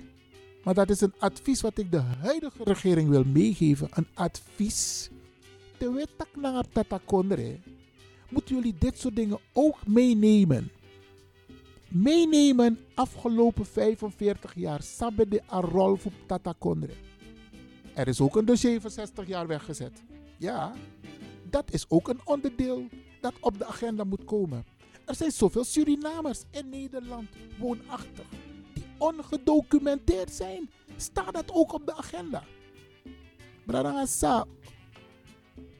maar 0.64 0.74
dat 0.74 0.90
is 0.90 1.02
een 1.02 1.14
advies 1.18 1.62
wat 1.62 1.78
ik 1.78 1.92
de 1.92 2.02
huidige 2.02 2.64
regering 2.64 3.10
wil 3.10 3.24
meegeven. 3.24 3.88
Een 3.92 4.08
advies. 4.14 5.10
De 5.78 5.92
wet 5.92 6.10
tak 6.18 6.36
na 6.36 6.64
tatakondre. 6.72 7.60
Moeten 8.30 8.56
jullie 8.56 8.76
dit 8.80 9.00
soort 9.00 9.16
dingen 9.16 9.40
ook 9.54 9.88
meenemen? 9.88 10.72
Meenemen 11.88 12.80
afgelopen 12.94 13.66
45 13.66 14.56
jaar. 14.56 14.82
Sabbe 14.82 15.28
de 15.28 15.42
Arol 15.46 15.96
voor 15.96 16.12
tatakondre. 16.26 16.94
Er 17.94 18.08
is 18.08 18.22
ook 18.22 18.36
een 18.36 18.46
dossier 18.46 18.82
van 18.82 18.92
60 18.92 19.28
jaar 19.28 19.48
weggezet. 19.48 20.04
Ja, 20.38 20.74
dat 21.50 21.74
is 21.74 21.86
ook 21.90 22.08
een 22.08 22.20
onderdeel 22.24 22.88
dat 23.22 23.34
op 23.40 23.58
de 23.58 23.66
agenda 23.66 24.04
moet 24.04 24.24
komen. 24.24 24.66
Er 25.06 25.16
zijn 25.16 25.32
zoveel 25.32 25.64
Surinamers 25.64 26.44
in 26.52 26.70
Nederland 26.70 27.30
woonachtig 27.60 28.26
die 28.74 28.86
ongedocumenteerd 28.98 30.32
zijn. 30.32 30.70
Staat 30.98 31.34
dat 31.34 31.52
ook 31.54 31.74
op 31.74 31.86
de 31.86 31.96
agenda? 31.96 32.44
Bradangasa, 33.66 34.46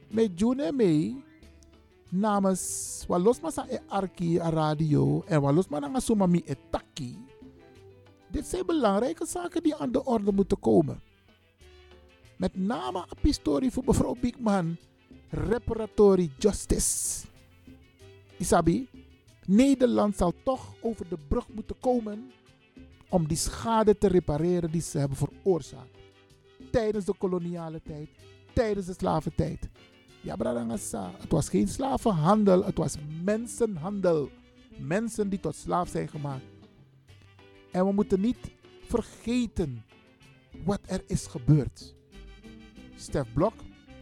met 0.08 0.30
June 0.40 0.72
mee 0.72 1.22
namens 2.10 3.04
walos 3.08 3.40
masa 3.40 3.66
e 3.68 3.78
arki 3.88 4.38
radio 4.38 5.22
en 5.26 5.40
walos 5.40 5.68
mananga 5.68 6.00
sumami 6.00 6.42
e 6.46 6.54
taki. 6.70 7.18
Dit 8.30 8.46
zijn 8.46 8.66
belangrijke 8.66 9.26
zaken 9.26 9.62
die 9.62 9.74
aan 9.74 9.92
de 9.92 10.04
orde 10.04 10.32
moeten 10.32 10.58
komen. 10.58 11.00
Met 12.36 12.56
name 12.56 12.98
een 12.98 13.20
pistorie 13.20 13.70
voor 13.70 13.82
mevrouw 13.86 14.16
Biekman 14.20 14.76
reparatory 15.28 16.30
justice. 16.38 17.26
Isabi, 18.38 18.88
Nederland 19.46 20.16
zal 20.16 20.32
toch 20.44 20.74
over 20.80 21.08
de 21.08 21.18
brug 21.28 21.48
moeten 21.48 21.76
komen 21.80 22.30
om 23.08 23.28
die 23.28 23.36
schade 23.36 23.98
te 23.98 24.08
repareren 24.08 24.70
die 24.70 24.80
ze 24.80 24.98
hebben 24.98 25.16
veroorzaakt. 25.16 25.98
Tijdens 26.70 27.04
de 27.04 27.14
koloniale 27.18 27.80
tijd, 27.82 28.08
tijdens 28.52 28.86
de 28.86 28.94
slaventijd. 28.98 29.68
Ja, 30.22 30.36
Bradangasa, 30.36 31.10
het 31.18 31.30
was 31.30 31.48
geen 31.48 31.68
slavenhandel, 31.68 32.64
het 32.64 32.78
was 32.78 32.96
mensenhandel. 33.24 34.30
Mensen 34.78 35.28
die 35.28 35.40
tot 35.40 35.54
slaaf 35.54 35.88
zijn 35.88 36.08
gemaakt. 36.08 36.44
En 37.72 37.86
we 37.86 37.92
moeten 37.92 38.20
niet 38.20 38.50
vergeten 38.86 39.84
wat 40.64 40.80
er 40.86 41.02
is 41.06 41.26
gebeurd. 41.26 41.94
Stef 42.96 43.32
Blok 43.32 43.54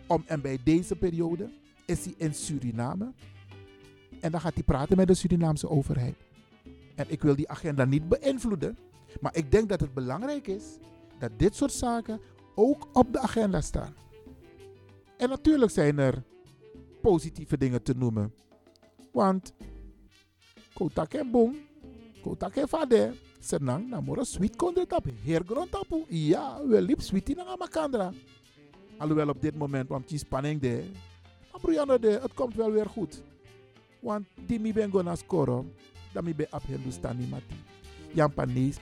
om 0.07 0.25
en 0.27 0.41
bij 0.41 0.59
deze 0.65 0.97
periode 0.97 1.51
is 1.87 2.05
hij 2.05 2.15
in 2.17 2.35
Suriname. 2.35 3.13
En 4.21 4.31
dan 4.31 4.41
gaat 4.41 4.55
hij 4.55 4.63
praten 4.63 4.97
met 4.97 5.07
de 5.07 5.15
Surinaamse 5.15 5.69
overheid. 5.69 6.17
En 6.95 7.05
ik 7.09 7.23
wil 7.23 7.37
die 7.37 7.49
agenda 7.49 7.85
niet 7.85 8.09
beïnvloeden. 8.09 8.79
Maar 9.21 9.37
ik 9.37 9.51
denk 9.51 9.69
dat 9.69 9.81
het 9.81 9.95
belangrijk 9.95 10.47
is 10.47 10.65
dat 11.19 11.31
dit 11.37 11.55
soort 11.57 11.73
zaken 11.73 12.21
ook 12.55 12.89
op 12.93 13.13
de 13.13 13.19
agenda 13.19 13.61
staan. 13.61 13.95
En 15.19 15.29
natuurlijk 15.29 15.71
zijn 15.71 15.99
er 15.99 16.23
positieve 17.03 17.59
dingen 17.59 17.83
te 17.83 17.95
noemen. 17.97 18.35
Want 19.13 19.53
Kotak 20.73 21.15
en 21.15 21.31
Boom, 21.31 21.57
Kotak 22.23 22.55
en 22.55 22.69
Fade, 22.69 23.15
Senang, 23.39 23.89
Namora, 23.89 24.25
Sweet 24.25 24.57
Kondre 24.57 24.87
Heer 25.23 25.43
Grond 25.47 25.71
Tapu. 25.71 26.05
Ja, 26.09 26.67
we 26.67 26.83
liep 26.83 27.01
Sweetie 27.01 27.37
na 27.37 27.57
Makandra. 27.57 28.13
Alhoewel 28.99 29.29
op 29.29 29.41
dit 29.41 29.57
moment, 29.57 29.89
want 29.89 30.09
die 30.09 30.19
spanning 30.19 30.61
de. 30.61 30.85
Maar 31.87 32.01
de, 32.01 32.19
het 32.23 32.35
komt 32.35 32.55
wel 32.55 32.73
weer 32.73 32.87
goed. 32.87 33.23
Want 34.01 34.27
die 34.47 34.61
mi 34.61 34.73
ben 34.73 34.91
gonna 34.91 35.15
scoren, 35.15 35.73
dan 36.13 36.25
mi 36.25 36.35
ben 36.35 36.47
op 36.51 36.63
Hindustani 36.67 37.27
mati. 37.27 37.57
Jan 38.13 38.33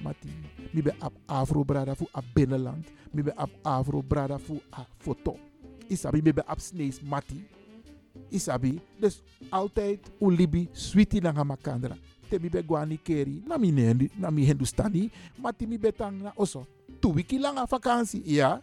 mati. 0.03 0.29
Mi 0.73 0.83
ben 0.83 0.97
Afro 1.27 1.65
brada 1.65 1.95
voor 1.95 2.09
a 2.17 2.23
binnenland. 2.35 2.89
Mi 3.11 3.23
ben 3.23 3.39
op 3.39 3.51
Afro 3.63 4.01
brada 4.01 4.39
voor 4.39 4.61
a 4.79 4.87
foto. 4.99 5.37
Isabi 5.89 6.23
mi 6.23 6.33
ben 6.33 6.45
op 6.49 6.61
Snees 6.61 7.01
mati. 7.01 7.47
Isabi, 8.31 8.81
dus 8.99 9.23
altijd 9.51 10.11
ulibi 10.19 10.69
sweetie 10.73 11.21
na 11.21 11.45
makandra. 11.45 11.97
Te 12.29 12.39
mi 12.41 12.49
ben 12.49 12.67
guani 12.67 12.99
keri, 13.03 13.43
na 13.47 13.57
mi, 13.57 13.71
nendi, 13.71 14.11
na 14.17 14.31
mi 14.31 14.45
Hindustani, 14.45 15.11
mati 15.39 15.67
mi 15.67 15.79
betang 15.79 16.23
na 16.23 16.33
oso. 16.35 16.67
Two 17.01 17.13
wiki 17.13 17.39
lang 17.39 17.59
a 17.59 17.67
vakantie, 17.67 18.23
ja. 18.25 18.61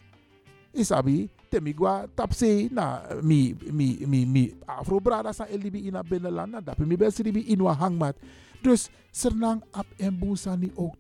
Isabi, 0.74 1.30
temigwa 1.50 2.08
tapse 2.16 2.68
na 2.72 3.06
mi 3.22 3.56
mi 3.72 4.06
mi 4.08 4.26
mi 4.26 4.54
afro 4.66 5.00
brada 5.00 5.34
sa 5.34 5.46
elibi 5.46 5.88
ina 5.88 6.04
binnenland 6.04 6.52
na 6.52 6.62
dape 6.62 6.86
mi 6.86 6.98
best 6.98 7.20
ribi 7.20 7.46
inwa 7.54 7.74
hangmat. 7.78 8.18
Dus 8.64 8.90
sernang 9.12 9.62
ap 9.72 9.86
en 9.98 10.18
boesani 10.20 10.72
ook. 10.76 10.98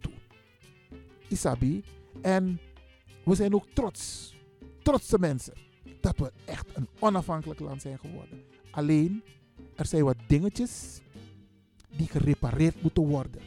Isabi 1.28 1.84
en 2.22 2.60
we 3.26 3.36
zijn 3.36 3.56
ook 3.56 3.66
trots, 3.74 4.36
trotse 4.84 5.20
mensen 5.20 5.54
dat 6.04 6.18
we 6.18 6.32
echt 6.46 6.68
een 6.74 6.88
onafhankelijk 7.00 7.60
land 7.60 7.82
zijn 7.82 8.00
geworden. 8.00 8.44
Alleen 8.72 9.24
er 9.76 9.86
zijn 9.86 10.04
wat 10.04 10.18
dingetjes 10.28 11.02
die 11.98 12.08
gerepareerd 12.08 12.82
moeten 12.82 13.08
worden. 13.08 13.42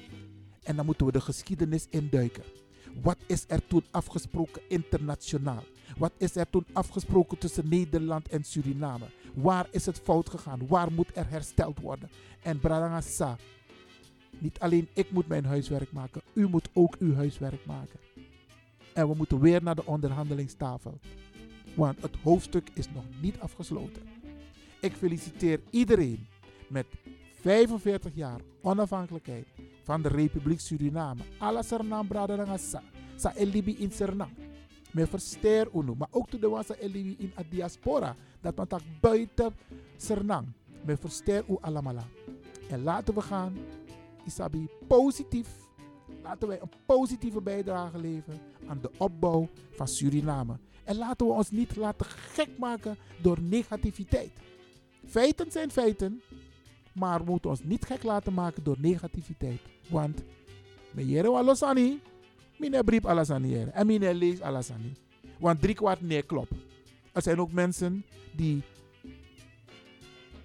En 0.62 0.76
dan 0.76 0.86
moeten 0.86 1.06
we 1.06 1.12
de 1.12 1.20
geschiedenis 1.20 1.86
induiken. 1.90 2.44
Wat 3.02 3.16
is 3.26 3.44
er 3.48 3.66
toen 3.66 3.84
afgesproken 3.90 4.62
internationaal? 4.68 5.64
Wat 5.98 6.12
is 6.16 6.36
er 6.36 6.50
toen 6.50 6.66
afgesproken 6.72 7.38
tussen 7.38 7.68
Nederland 7.68 8.28
en 8.28 8.44
Suriname? 8.44 9.06
Waar 9.34 9.68
is 9.70 9.86
het 9.86 10.00
fout 10.00 10.30
gegaan? 10.30 10.66
Waar 10.66 10.92
moet 10.92 11.10
er 11.16 11.28
hersteld 11.28 11.80
worden? 11.80 12.10
En 12.42 12.58
Bradangasa, 12.58 13.36
niet 14.38 14.58
alleen 14.58 14.88
ik 14.92 15.10
moet 15.10 15.28
mijn 15.28 15.44
huiswerk 15.44 15.92
maken, 15.92 16.22
u 16.34 16.48
moet 16.48 16.68
ook 16.72 16.96
uw 16.98 17.14
huiswerk 17.14 17.66
maken. 17.66 18.00
En 18.92 19.08
we 19.08 19.14
moeten 19.14 19.40
weer 19.40 19.62
naar 19.62 19.74
de 19.74 19.86
onderhandelingstafel. 19.86 20.98
Want 21.76 22.02
het 22.02 22.16
hoofdstuk 22.22 22.68
is 22.74 22.90
nog 22.90 23.04
niet 23.20 23.40
afgesloten. 23.40 24.02
Ik 24.80 24.92
feliciteer 24.92 25.60
iedereen 25.70 26.26
met 26.68 26.86
45 27.40 28.14
jaar 28.14 28.40
onafhankelijkheid 28.62 29.46
van 29.82 30.02
de 30.02 30.08
Republiek 30.08 30.60
Suriname. 30.60 31.22
Alla 31.38 31.62
Sernam 31.62 32.06
Bradangasa. 32.06 32.82
Sa 33.16 33.34
elibi 33.34 33.76
in 33.78 33.90
Sernam 33.90 34.30
me 34.96 35.06
verster 35.06 35.68
unu. 35.74 35.94
Maar 35.98 36.08
ook 36.10 36.28
toen 36.28 36.40
de 36.40 36.48
was 36.48 36.68
elibi 36.68 37.16
in 37.18 37.32
a 37.38 37.42
diaspora. 37.50 38.16
Dat 38.40 38.56
man 38.56 38.66
tak 38.66 38.80
buiten 39.00 39.54
Sernang. 39.96 40.46
Me 40.84 40.96
verster 40.96 41.44
u 41.48 41.56
alamala. 41.60 42.04
En 42.68 42.82
laten 42.82 43.14
we 43.14 43.20
gaan. 43.20 43.56
Isabi 44.24 44.68
positief. 44.86 45.48
Laten 46.22 46.48
wij 46.48 46.60
een 46.60 46.70
positieve 46.86 47.40
bijdrage 47.40 47.98
leveren 47.98 48.40
aan 48.68 48.80
de 48.80 48.90
opbouw 48.98 49.48
van 49.70 49.88
Suriname. 49.88 50.58
En 50.86 50.96
laten 50.96 51.26
we 51.26 51.32
ons 51.32 51.50
niet 51.50 51.76
laten 51.76 52.06
gek 52.06 52.48
maken 52.58 52.96
door 53.22 53.40
negativiteit. 53.40 54.32
Feiten 55.06 55.50
zijn 55.50 55.70
feiten. 55.70 56.22
Maar 56.92 57.24
we 57.24 57.30
moeten 57.30 57.50
ons 57.50 57.62
niet 57.62 57.84
gek 57.84 58.02
laten 58.02 58.34
maken 58.34 58.64
door 58.64 58.76
negativiteit. 58.78 59.60
Want, 59.88 60.22
me 60.90 61.06
jere 61.06 61.30
wa 61.30 61.42
losani, 61.42 62.00
Mine 62.56 62.84
brief 62.84 63.04
alasani 63.04 63.68
en 63.72 63.86
mine 63.86 64.14
lees 64.14 64.40
alasani. 64.40 64.92
Want 65.38 65.60
drie 65.60 65.74
kwart 65.74 66.00
nee 66.00 66.22
klopt. 66.22 66.52
Er 67.12 67.22
zijn 67.22 67.40
ook 67.40 67.52
mensen 67.52 68.04
die, 68.36 68.62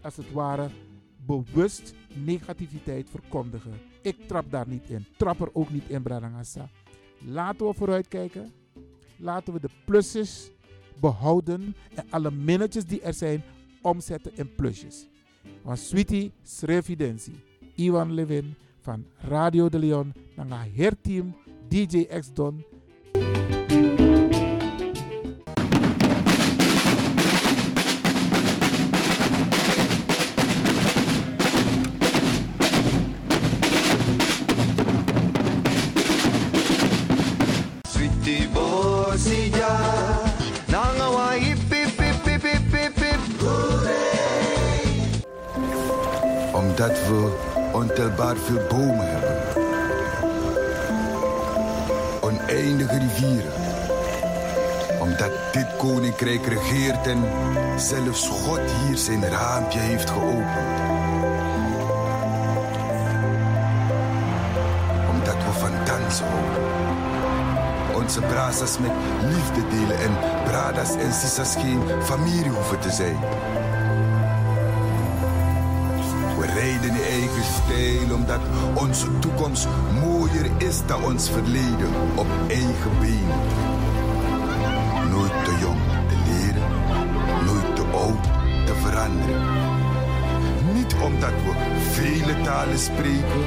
als 0.02 0.16
het 0.16 0.32
ware, 0.32 0.70
bewust 1.26 1.94
negativiteit 2.14 3.10
verkondigen. 3.10 3.74
Ik 4.02 4.28
trap 4.28 4.52
daar 4.52 4.68
niet 4.68 4.89
in. 4.89 5.06
Trap 5.18 5.42
er 5.42 5.50
ook 5.54 5.70
niet 5.70 5.89
in, 5.89 6.02
Bradangasa. 6.02 6.70
Laten 7.26 7.68
we 7.68 7.74
vooruitkijken. 7.74 8.52
Laten 9.18 9.54
we 9.54 9.60
de 9.60 9.70
plusjes 9.92 10.52
behouden 11.00 11.76
en 11.96 12.06
alle 12.10 12.32
minnetjes 12.32 12.86
die 12.86 13.02
er 13.02 13.14
zijn 13.14 13.44
omzetten 13.82 14.32
in 14.36 14.56
plusjes. 14.56 15.08
Want 15.62 15.80
Sweetie, 15.80 16.32
Srevidentie. 16.44 17.44
Iwan 17.76 18.14
Levin 18.14 18.56
van 18.80 19.06
Radio 19.18 19.70
de 19.70 19.80
Leon, 19.80 20.14
naar 20.36 20.68
het 20.74 21.04
team 21.04 21.36
DJ 21.68 22.06
X 22.20 22.34
Don. 22.34 22.64
Koninkrijk 56.22 56.54
regeert 56.54 57.08
en 57.08 57.24
zelfs 57.80 58.28
God 58.28 58.60
hier 58.60 58.98
zijn 58.98 59.30
raampje 59.30 59.80
heeft 59.80 60.10
geopend. 60.10 60.80
Omdat 65.10 65.36
we 65.36 65.52
van 65.60 65.72
dansen 65.86 66.26
houden. 66.26 68.04
Onze 68.04 68.22
brazas 68.22 68.80
met 68.80 68.92
liefde 69.24 69.68
delen 69.68 70.00
en 70.00 70.18
bradas 70.44 70.96
en 70.96 71.14
sisas 71.14 71.56
geen 71.56 71.82
familie 72.04 72.52
hoeven 72.52 72.80
te 72.80 72.92
zijn. 72.92 73.20
We 76.40 76.46
rijden 76.46 76.90
in 76.90 77.04
eigen 77.04 77.44
stijl 77.44 78.16
omdat 78.16 78.42
onze 78.74 79.20
toekomst 79.20 79.68
mooier 80.02 80.52
is 80.58 80.86
dan 80.86 81.04
ons 81.04 81.30
verleden 81.30 81.90
op 82.16 82.28
eigen 82.48 83.00
benen. 83.00 83.71
Te 89.12 89.28
veranderen. 89.28 90.74
Niet 90.74 90.95
omdat 91.03 91.30
we 91.30 91.53
vele 91.91 92.41
talen 92.41 92.80
spreken, 92.80 93.43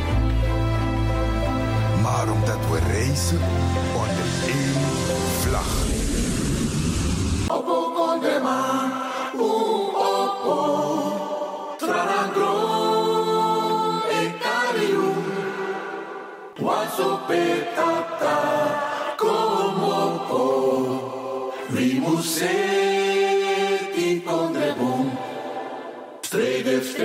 maar 2.02 2.30
omdat 2.32 2.58
we 2.70 2.78
reizen 2.92 3.40
onder 3.94 4.28
één 4.46 4.80
vlag. 5.40 5.82
Opo 7.48 7.92
kondema, 7.92 8.92
u 9.34 9.40
opo, 9.40 10.94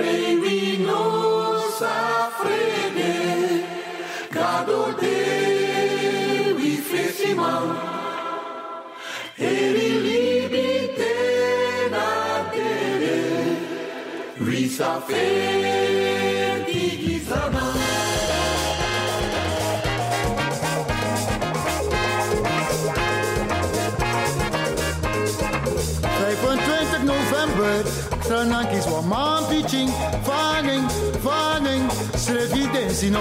Trăiuinos 0.00 1.82
afrede, 1.82 3.12
gado 4.30 4.96
de 4.98 6.54
vi 6.56 6.76
fresima, 6.88 7.52
eri 9.36 9.90
libite 10.06 11.14
na 11.90 12.48
dere, 12.50 13.20
visa 14.38 15.02
fede. 15.06 16.09
Stranakis 28.40 28.86
wa 28.86 29.02
man 29.02 29.44
pitching, 29.50 29.88
fanning, 30.24 30.88
fanning, 31.20 31.86
srevidensino. 32.16 33.20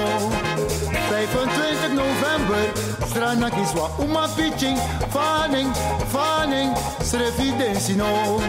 25 1.10 1.94
november, 1.94 2.64
Stranakis 3.06 3.76
wa 3.76 3.90
uma 4.00 4.30
pitching, 4.38 4.78
fanning, 5.12 5.74
fanning, 6.08 6.74
srevidensino. 7.04 8.40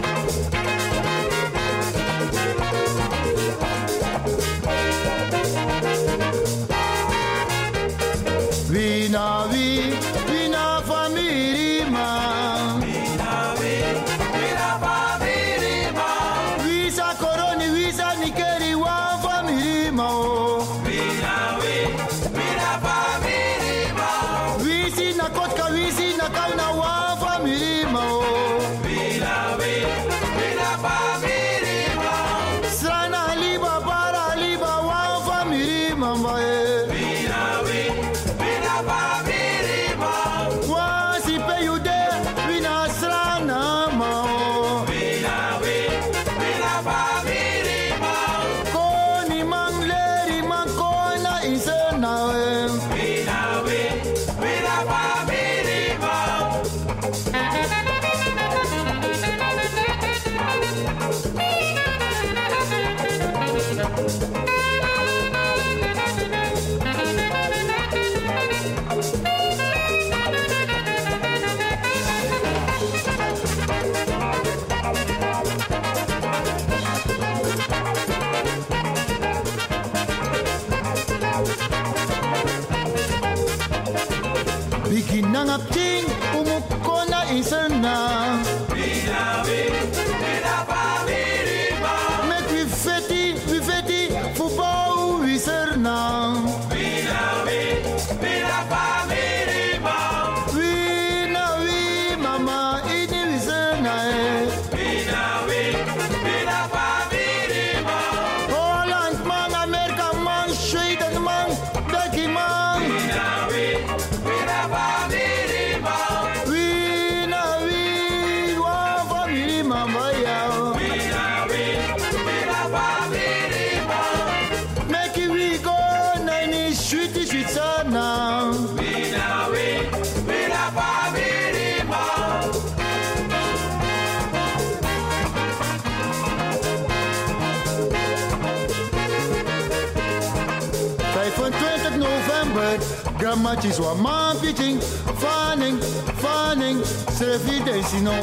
Grammatjes 143.61 143.79
wa 143.79 143.93
man 143.95 144.37
pitching, 144.39 144.79
fanning, 145.19 145.79
fanning, 146.17 146.83
servidensino. 147.11 148.13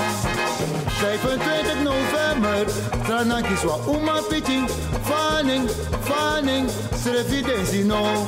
25 1.01 1.85
november, 1.85 2.67
tranakjes 3.07 3.65
wa 3.65 3.77
uma 3.87 4.23
pitching, 4.29 4.67
fanning, 5.05 5.69
fanning, 6.03 6.69
servidensino. 6.97 8.27